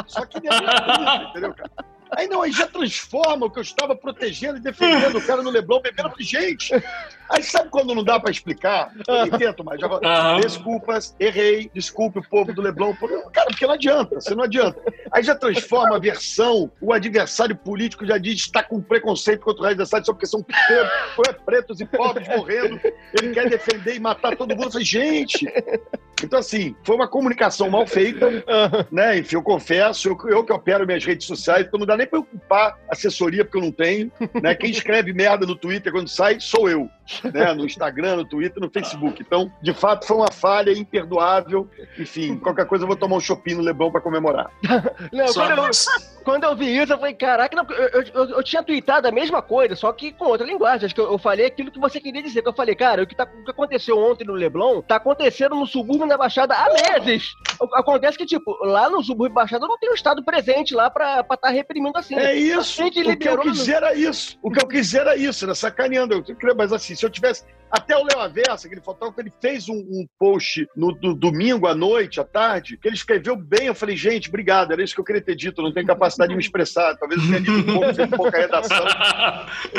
[0.07, 1.71] Só que nem é entendeu, cara?
[2.13, 5.49] Aí não, aí já transforma o que eu estava protegendo e defendendo o cara no
[5.49, 6.11] Leblon bebendo.
[6.19, 6.73] Gente,
[7.29, 8.91] aí sabe quando não dá pra explicar?
[9.07, 9.79] Eu nem tento mais.
[9.79, 9.87] Já.
[10.41, 12.93] Desculpas, errei, desculpe o povo do Leblon.
[13.31, 14.77] Cara, porque não adianta, você não adianta.
[15.11, 19.63] Aí já transforma a versão, o adversário político já diz que está com preconceito contra
[19.63, 22.79] o cidade só porque são pre- pretos e pobres morrendo.
[23.19, 24.65] Ele quer defender e matar todo mundo.
[24.65, 25.47] Eu falei, gente.
[26.23, 28.29] Então, assim, foi uma comunicação mal feita,
[28.91, 29.17] né?
[29.17, 32.17] Enfim, eu confesso, eu, eu que opero minhas redes sociais, então não dá nem pra
[32.17, 34.11] eu ocupar assessoria, porque eu não tenho.
[34.41, 34.55] Né?
[34.55, 36.89] Quem escreve merda no Twitter quando sai, sou eu.
[37.31, 37.53] Né?
[37.53, 39.21] No Instagram, no Twitter, no Facebook.
[39.21, 41.67] Então, de fato, foi uma falha imperdoável.
[41.97, 44.51] Enfim, qualquer coisa eu vou tomar um shopping no Leblon pra comemorar.
[45.11, 45.69] Não, Só- quando, eu,
[46.23, 49.41] quando eu vi isso, eu falei, caraca, não, eu, eu, eu tinha tweetado a mesma
[49.41, 50.85] coisa, só que com outra linguagem.
[50.85, 52.41] Acho que eu, eu falei aquilo que você queria dizer.
[52.41, 55.55] Que eu falei, cara, o que, tá, o que aconteceu ontem no Leblon tá acontecendo
[55.55, 56.67] no subúrbio da Baixada há
[56.99, 57.33] meses.
[57.73, 61.25] Acontece que, tipo, lá no subúrbio da Baixada não tem um Estado presente lá pra
[61.31, 62.15] estar reprimindo assim.
[62.15, 62.85] É isso.
[62.85, 64.37] O que eu liberou quis dizer era isso.
[64.41, 66.13] O que eu quis dizer era isso, era sacaneando.
[66.13, 67.43] Eu, mas assim, se eu tivesse.
[67.71, 71.73] Até o Léo Aversa, aquele fotógrafo, ele fez um, um post no, do domingo à
[71.73, 73.67] noite, à tarde, que ele escreveu bem.
[73.67, 75.61] Eu falei, gente, obrigado, era isso que eu queria ter dito.
[75.61, 76.97] Não tenho capacidade de me expressar.
[76.97, 78.85] Talvez eu tenha dito um pouco, fez pouca redação.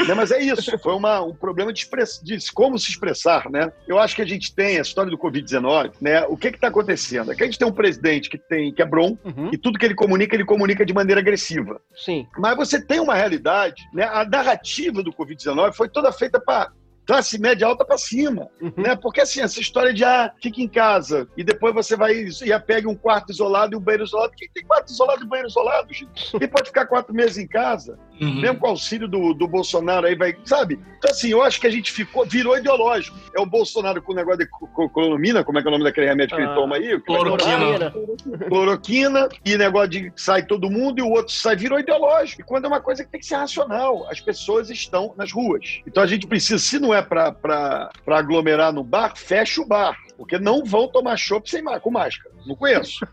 [0.06, 3.70] Né, Mas é isso, foi uma, um problema de, express, de como se expressar, né?
[3.86, 6.24] Eu acho que a gente tem a história do Covid-19, né?
[6.28, 7.30] O que está acontecendo?
[7.30, 9.50] É que a gente tem um presidente que, tem, que é brom, Uhum.
[9.52, 11.80] e tudo que ele comunica, ele comunica de maneira agressiva.
[11.94, 12.26] Sim.
[12.38, 14.04] Mas você tem uma realidade, né?
[14.04, 16.72] A narrativa do Covid-19 foi toda feita para
[17.06, 18.72] classe média alta para cima, Uhum.
[18.76, 18.94] né?
[18.96, 22.88] Porque assim, essa história de ah, fica em casa e depois você vai e pega
[22.88, 24.32] um quarto isolado e um banheiro isolado.
[24.36, 26.38] Quem tem quarto isolado e banheiro isolado, gente?
[26.38, 27.98] Quem pode ficar quatro meses em casa?
[28.20, 28.40] Uhum.
[28.40, 30.78] Mesmo com o auxílio do, do Bolsonaro aí vai, sabe?
[30.98, 33.16] Então assim, eu acho que a gente ficou, virou ideológico.
[33.36, 35.72] É o Bolsonaro com o negócio de co- co- cloromina, como é que é o
[35.72, 37.00] nome daquele remédio que Ah, ele toma aí?
[37.00, 37.90] cloroquina.
[37.90, 38.38] Cloroquina.
[38.48, 42.42] cloroquina e negócio de sai todo mundo e o outro sai, virou ideológico.
[42.42, 45.80] E quando é uma coisa que tem que ser racional, as pessoas estão nas ruas.
[45.86, 49.96] Então a gente precisa, se não é para aglomerar no bar, fecha o bar.
[50.22, 52.30] Porque não vão tomar chopp sem com máscara.
[52.46, 53.00] Não conheço.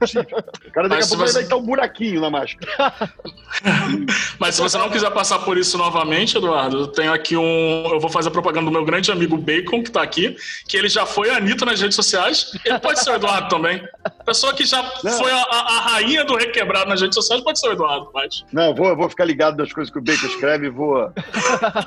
[0.69, 2.71] O cara daqui a pouco você- vai estar um buraquinho na máscara.
[4.39, 7.89] Mas se você não quiser passar por isso novamente, Eduardo, eu tenho aqui um.
[7.91, 10.35] Eu vou fazer propaganda do meu grande amigo Bacon, que tá aqui,
[10.67, 12.51] que ele já foi a Anitta nas redes sociais.
[12.63, 13.81] Ele pode ser o Eduardo também.
[14.25, 15.11] Pessoa que já Não.
[15.13, 18.45] foi a, a- a rainha do requebrado nas redes sociais pode ser o Eduardo, mas.
[18.53, 21.11] Não, eu vou, vou ficar ligado das coisas que o Bacon escreve e vou,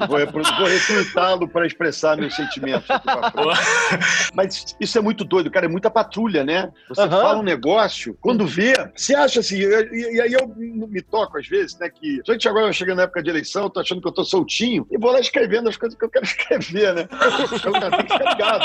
[0.08, 2.88] vou, repro- vou retweetá-lo para expressar meus sentimentos.
[4.34, 6.70] Mas isso é muito doido, cara, é muita patrulha, né?
[6.88, 7.10] Você Aham.
[7.20, 11.46] fala um negócio, quando vê, você acha assim, e, e- aí eu me toco às
[11.46, 14.12] vezes, né, que gente agora chegando na época de eleição, eu tô achando que eu
[14.12, 17.08] tô soltinho, e vou lá escrevendo as coisas que eu quero escrever, né?
[17.08, 18.64] Que ficar ligado.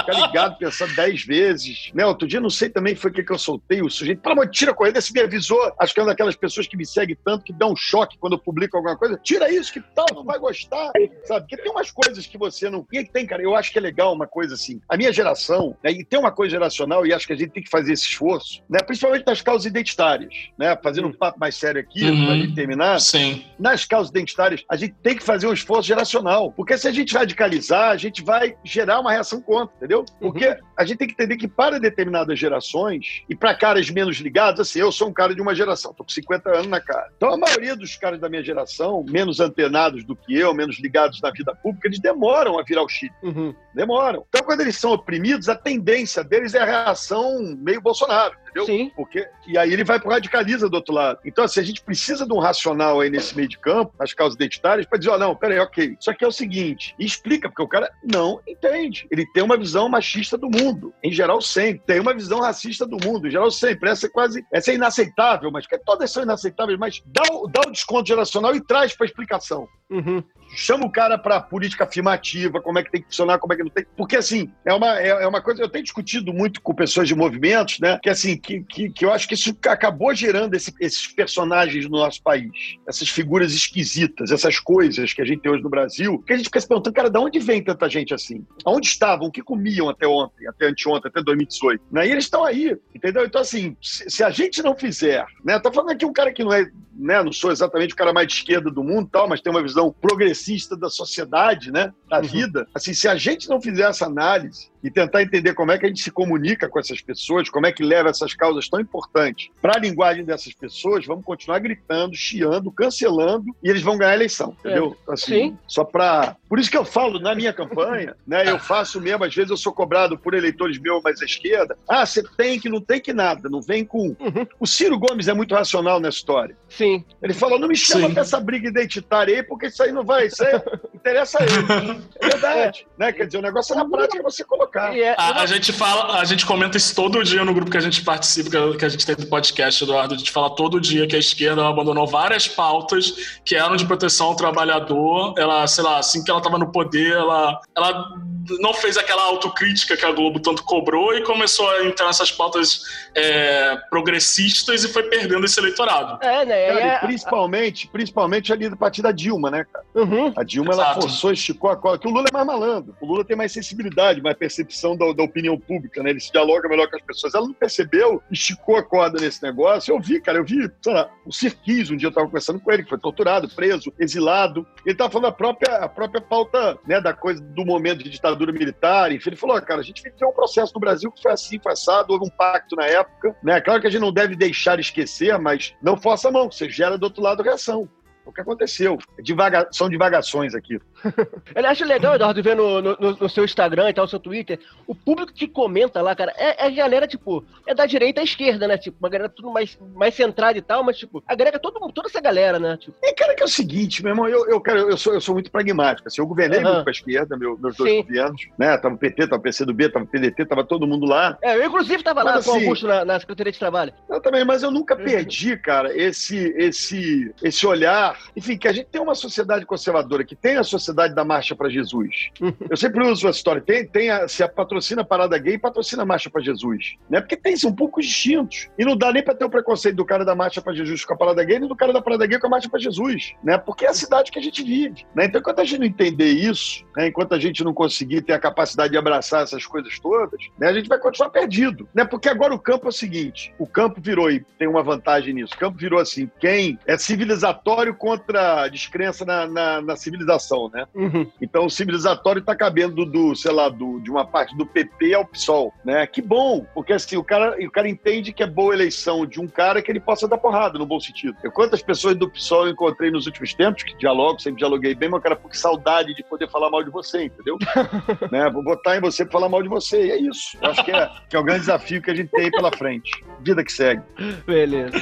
[0.00, 1.90] Ficar ligado, pensando dez vezes.
[1.94, 2.06] Né?
[2.06, 4.46] Outro dia, não sei também foi o que, que eu soltei, o sujeito, pelo amor
[4.46, 6.86] de tira a corrida, se me avisou, acho que é uma daquelas pessoas que me
[6.86, 10.06] seguem tanto, que dá um choque quando eu publico alguma coisa, tira isso, que tal,
[10.14, 10.90] não vai gostar,
[11.24, 11.40] sabe?
[11.48, 12.86] Porque tem umas coisas que você não...
[12.92, 15.90] E tem, cara, eu acho que é legal uma coisa assim, a minha geração, né,
[15.92, 18.62] e tem uma coisa geracional, e acho que a gente tem que fazer esse esforço,
[18.68, 22.26] né, principalmente nas causas identitárias, né, fazendo um papo mais sério aqui, Uhum.
[22.26, 23.44] pra gente terminar, Sim.
[23.58, 26.52] nas causas identitárias, a gente tem que fazer um esforço geracional.
[26.52, 30.04] Porque se a gente radicalizar, a gente vai gerar uma reação contra, entendeu?
[30.20, 34.60] Porque a gente tem que entender que para determinadas gerações e para caras menos ligados,
[34.60, 37.08] assim, eu sou um cara de uma geração, tô com 50 anos na cara.
[37.16, 41.20] Então a maioria dos caras da minha geração, menos antenados do que eu, menos ligados
[41.20, 43.12] na vida pública, eles demoram a virar o chip.
[43.22, 43.54] Uhum.
[43.74, 44.24] Demoram.
[44.28, 48.66] Então quando eles são oprimidos, a tendência deles é a reação meio Bolsonaro, entendeu?
[48.66, 48.90] Sim.
[48.94, 51.20] Porque, e aí ele vai pro radicaliza do outro lado.
[51.24, 54.36] Então, assim, a gente precisa de um racional aí nesse meio de campo, nas causas
[54.36, 55.96] identitárias, para dizer, ó, não, peraí, ok.
[55.98, 59.06] Isso aqui é o seguinte, e explica, porque o cara não entende.
[59.10, 61.82] Ele tem uma visão machista do mundo, em geral sempre.
[61.86, 63.90] Tem uma visão racista do mundo, em geral sempre.
[63.90, 67.70] Essa é quase, essa é inaceitável, mas todas são inaceitáveis, mas dá o, dá o
[67.70, 70.22] desconto geracional e traz para explicação Uhum.
[70.54, 73.64] chama o cara para política afirmativa, como é que tem que funcionar, como é que
[73.64, 73.84] não tem.
[73.96, 75.60] Porque, assim, é uma, é, é uma coisa.
[75.60, 77.98] Eu tenho discutido muito com pessoas de movimentos, né?
[78.00, 81.98] Que, assim, que, que, que eu acho que isso acabou gerando esse- esses personagens no
[81.98, 82.50] nosso país,
[82.88, 86.46] essas figuras esquisitas, essas coisas que a gente tem hoje no Brasil, que a gente
[86.46, 88.44] fica se perguntando, cara, de onde vem tanta gente assim?
[88.64, 89.28] Aonde estavam?
[89.28, 91.82] O que comiam até ontem, até anteontem, até 2018?
[91.92, 92.08] Né?
[92.08, 93.24] E eles estão aí, entendeu?
[93.24, 95.58] Então, assim, se, se a gente não fizer, né?
[95.60, 96.70] Tá falando aqui um cara que não é,
[97.00, 97.22] né?
[97.22, 99.94] Não sou exatamente o cara mais de esquerda do mundo, tal, mas tem uma visão
[100.00, 101.92] progressista da sociedade, né?
[102.08, 102.24] Da Uhum.
[102.24, 102.66] vida.
[102.74, 105.88] Assim, se a gente não fizer essa análise e tentar entender como é que a
[105.88, 109.76] gente se comunica com essas pessoas, como é que leva essas causas tão importantes para
[109.76, 114.56] a linguagem dessas pessoas, vamos continuar gritando, chiando, cancelando e eles vão ganhar a eleição,
[114.58, 114.96] entendeu?
[115.08, 115.58] Assim, Sim.
[115.66, 116.36] Só para.
[116.48, 118.48] Por isso que eu falo na minha campanha, né?
[118.50, 121.76] Eu faço mesmo, às vezes eu sou cobrado por eleitores meus mais à esquerda.
[121.88, 124.08] Ah, você tem que não tem que nada, não vem com.
[124.18, 124.46] Uhum.
[124.58, 126.56] O Ciro Gomes é muito racional nessa história.
[126.68, 126.89] Sim.
[127.22, 128.12] Ele falou: não me chama Sim.
[128.14, 130.60] pra essa briga identitária aí, porque isso aí não vai, isso aí
[130.94, 132.02] interessa a ele.
[132.20, 132.86] É verdade.
[132.98, 133.12] Né?
[133.12, 134.94] Quer dizer, o negócio é na prática você colocar.
[134.96, 137.76] E é- A, a gente fala, a gente comenta isso todo dia no grupo que
[137.76, 140.14] a gente participa, que a- que a gente tem do podcast, Eduardo.
[140.14, 144.28] A gente fala todo dia que a esquerda abandonou várias pautas que eram de proteção
[144.28, 145.34] ao trabalhador.
[145.38, 148.14] Ela, sei lá, assim que ela estava no poder, ela, ela
[148.60, 152.82] não fez aquela autocrítica que a Globo tanto cobrou e começou a entrar nessas pautas
[153.14, 156.22] é, progressistas e foi perdendo esse eleitorado.
[156.24, 156.66] É, né?
[156.66, 159.84] Cara, é- e principalmente, principalmente ali do partido da Dilma, né, cara?
[159.94, 160.32] Uhum.
[160.36, 161.98] A Dilma, ela forçou, esticou a cola.
[161.98, 162.94] Que o Lula é mais malandro.
[163.00, 166.10] O Lula tem mais sensibilidade, mais percepção da, da opinião pública, né?
[166.10, 167.34] Ele se dialoga melhor com as pessoas.
[167.34, 169.94] Ela não percebeu, esticou a corda nesse negócio.
[169.94, 172.72] Eu vi, cara, eu vi, sei lá, o Sirquis, um dia eu tava conversando com
[172.72, 174.66] ele, que foi torturado, preso, exilado.
[174.86, 178.29] Ele tava falando a própria, a própria pauta, né, da coisa do momento de ditadura
[178.52, 179.30] militar, enfim.
[179.30, 181.72] Ele falou, ó, cara, a gente viveu um processo no Brasil que foi assim, foi
[181.72, 183.60] assado, houve um pacto na época, né?
[183.60, 186.98] Claro que a gente não deve deixar esquecer, mas não força a mão, você gera
[186.98, 187.88] do outro lado reação.
[188.24, 188.98] O que aconteceu.
[189.20, 189.68] Divaga...
[189.72, 190.78] São divagações aqui.
[191.54, 194.58] Eu acho legal, Eduardo, ver no, no, no seu Instagram e tal, no seu Twitter,
[194.86, 198.68] o público que comenta lá, cara, é, é galera, tipo, é da direita à esquerda,
[198.68, 198.76] né?
[198.78, 202.20] Tipo, uma galera tudo mais, mais centrada e tal, mas, tipo, agrega todo, toda essa
[202.20, 202.76] galera, né?
[202.76, 205.20] Tipo, E, cara, que é o seguinte, meu irmão, eu, eu, cara, eu, sou, eu
[205.20, 206.06] sou muito pragmático.
[206.06, 206.72] Assim, eu governei Aham.
[206.72, 208.02] muito com a esquerda, meu- meus dois Sim.
[208.02, 208.76] governos, né?
[208.78, 211.36] Tava o PT, tava o PCdoB, tava o PDT, tava todo mundo lá.
[211.42, 213.92] é, eu inclusive tava lá Mas, com o assim, Augusto na, na Secretaria de Trabalho.
[214.08, 215.04] Eu também, mas eu nunca Uhum.
[215.04, 218.19] perdi, cara, esse, esse, esse olhar.
[218.36, 221.68] Enfim, que a gente tem uma sociedade conservadora, que tem a sociedade da Marcha para
[221.68, 222.30] Jesus.
[222.68, 223.60] Eu sempre uso essa história.
[223.60, 226.96] Tem, tem a, se a patrocina a parada gay, patrocina a Marcha para Jesus.
[227.08, 227.20] Né?
[227.20, 228.68] Porque tem, são poucos distintos.
[228.78, 231.14] E não dá nem para ter o preconceito do cara da Marcha para Jesus com
[231.14, 233.32] a parada gay, nem do cara da parada gay com a Marcha para Jesus.
[233.42, 233.58] Né?
[233.58, 235.06] Porque é a cidade que a gente vive.
[235.14, 235.26] Né?
[235.26, 237.08] Então, enquanto a gente não entender isso, né?
[237.08, 240.68] enquanto a gente não conseguir ter a capacidade de abraçar essas coisas todas, né?
[240.68, 241.88] a gente vai continuar perdido.
[241.94, 242.04] Né?
[242.04, 245.54] Porque agora o campo é o seguinte: o campo virou, e tem uma vantagem nisso,
[245.54, 250.86] o campo virou assim, quem é civilizatório contra a descrença na, na, na civilização, né?
[250.94, 251.30] Uhum.
[251.40, 255.26] Então o civilizatório tá cabendo do, sei lá, do, de uma parte do PP ao
[255.26, 256.06] PSOL, né?
[256.06, 259.46] Que bom, porque assim, o cara, o cara entende que é boa eleição de um
[259.46, 261.36] cara que ele possa dar porrada, no bom sentido.
[261.44, 265.10] Eu, quantas pessoas do PSOL eu encontrei nos últimos tempos, que dialogo, sempre dialoguei bem,
[265.10, 267.58] mas cara, por que saudade de poder falar mal de você, entendeu?
[268.32, 268.48] né?
[268.48, 270.56] Vou botar em você pra falar mal de você, e é isso.
[270.62, 272.72] Eu acho que é, que é o grande desafio que a gente tem aí pela
[272.72, 273.10] frente.
[273.40, 274.02] Vida que segue.
[274.46, 274.96] Beleza.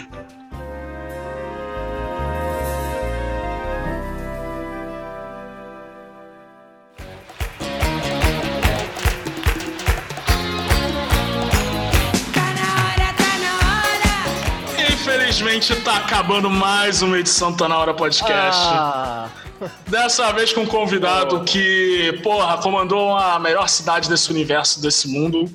[15.59, 18.33] Infelizmente tá acabando mais uma edição do Tá Na Hora Podcast.
[18.65, 19.29] Ah,
[19.89, 25.51] Dessa vez com um convidado que, porra, comandou a melhor cidade desse universo, desse mundo.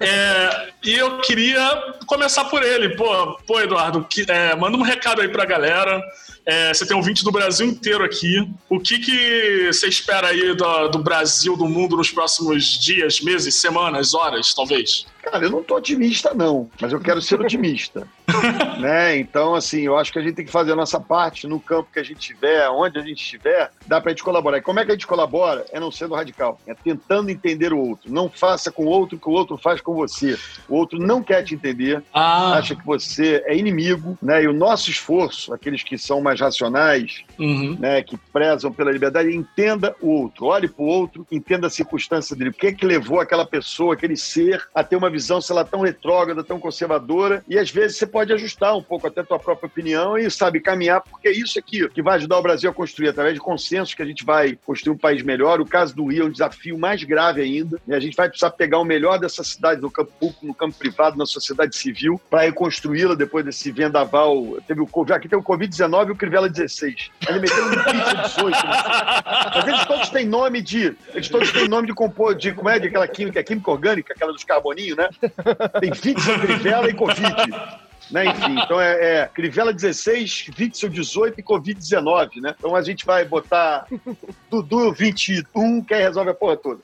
[0.00, 2.96] É, e eu queria começar por ele.
[2.96, 6.02] Pô, pô Eduardo, que- é, manda um recado aí pra galera.
[6.46, 8.48] É, você tem um ouvinte do Brasil inteiro aqui.
[8.68, 13.54] O que, que você espera aí do, do Brasil, do mundo nos próximos dias, meses,
[13.54, 15.06] semanas, horas, talvez?
[15.22, 18.06] Cara, eu não tô otimista, não, mas eu quero ser otimista.
[18.78, 19.16] né?
[19.16, 21.88] Então, assim, eu acho que a gente tem que fazer a nossa parte no campo
[21.92, 24.58] que a gente estiver, onde a gente estiver, dá pra gente colaborar.
[24.58, 25.64] E como é que a gente colabora?
[25.72, 28.12] É não sendo radical, é tentando entender o outro.
[28.12, 30.38] Não faça com o outro o que o outro faz com você.
[30.68, 34.42] O outro não quer te entender, Ah, acha que você é inimigo, né?
[34.42, 37.76] E o nosso esforço, aqueles que são mais racionais, uhum.
[37.78, 42.34] né, que prezam pela liberdade, entenda o outro, olhe para o outro, entenda a circunstância
[42.36, 42.50] dele.
[42.50, 45.64] O que é que levou aquela pessoa, aquele ser, a ter uma visão, sei lá,
[45.64, 47.44] tão retrógrada, tão conservadora?
[47.48, 50.60] E às vezes você pode ajustar um pouco até a tua própria opinião e, sabe,
[50.60, 53.94] caminhar, porque é isso aqui que vai ajudar o Brasil a construir, através de consensos
[53.94, 55.60] que a gente vai construir um país melhor.
[55.60, 57.80] O caso do Rio é um desafio mais grave ainda.
[57.86, 60.76] E a gente vai precisar pegar o melhor dessa cidade, no campo público, no campo
[60.76, 64.58] privado, na sociedade civil, para reconstruí-la depois desse vendaval.
[64.66, 67.10] Teve o, aqui tem o Covid-19 e o Crivella 16.
[67.28, 68.50] Ele meteu um pizza 18.
[68.50, 68.72] né?
[69.54, 70.96] Mas eles todos têm nome de.
[71.12, 74.32] Eles todos têm nome de compor, de como é de aquela química, química orgânica, aquela
[74.32, 75.08] dos carboninhos, né?
[75.80, 77.52] Tem Vitzel, Crivella e Covid.
[78.10, 82.54] Né, enfim, então é, é Crivella 16, Vitzel 18 e Covid-19, né?
[82.58, 83.86] Então a gente vai botar
[84.50, 86.82] Dudu 21, que aí resolve a porra toda.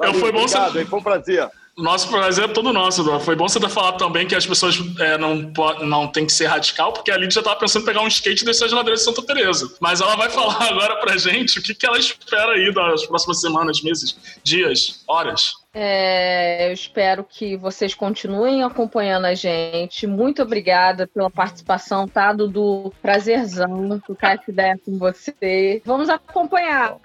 [0.00, 0.86] Eu, foi bom você, obrigado, hein?
[0.86, 1.48] Foi um prazer.
[1.76, 3.24] Nosso prazer é todo nosso, Eduardo.
[3.24, 5.50] Foi bom você ter falado também que as pessoas é, não,
[5.80, 8.42] não tem que ser radical, porque a Lídia já tava pensando em pegar um skate
[8.42, 9.74] e descer as ladeiras de Santa Teresa.
[9.80, 13.40] Mas ela vai falar agora pra gente o que, que ela espera aí das próximas
[13.40, 15.62] semanas, meses, dias, horas.
[15.74, 20.06] É, eu espero que vocês continuem acompanhando a gente.
[20.06, 22.92] Muito obrigada pela participação, tá, Dudu?
[23.00, 25.80] Prazerzão trocar essa ideia com você.
[25.86, 26.98] Vamos acompanhar.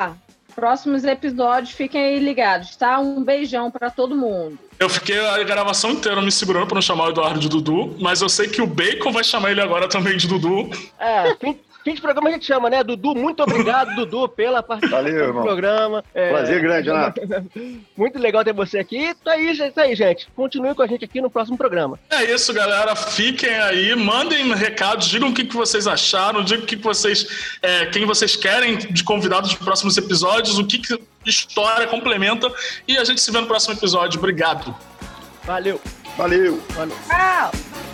[0.58, 2.98] Próximos episódios, fiquem aí ligados, tá?
[2.98, 4.58] Um beijão pra todo mundo.
[4.80, 8.22] Eu fiquei a gravação inteira me segurando pra não chamar o Eduardo de Dudu, mas
[8.22, 10.68] eu sei que o Bacon vai chamar ele agora também de Dudu.
[11.00, 11.36] é,
[11.88, 12.84] fim de programa a gente chama, né?
[12.84, 15.44] Dudu, muito obrigado, Dudu, pela participação Valeu, irmão.
[15.44, 16.04] programa.
[16.14, 17.22] É, Prazer grande, Renato.
[17.96, 18.98] Muito legal ter você aqui.
[18.98, 20.28] Isso aí, gente, isso aí, gente.
[20.36, 21.98] Continue com a gente aqui no próximo programa.
[22.10, 22.94] É isso, galera.
[22.96, 27.58] Fiquem aí, mandem recados, digam o que, que vocês acharam, digam o que, que vocês.
[27.62, 32.52] é, quem vocês querem de convidados dos próximos episódios, o que, que história complementa.
[32.88, 34.20] E a gente se vê no próximo episódio.
[34.20, 34.76] Obrigado.
[35.44, 35.80] Valeu.
[36.18, 36.62] Valeu.
[36.76, 36.98] Valeu.
[37.08, 37.87] Tchau!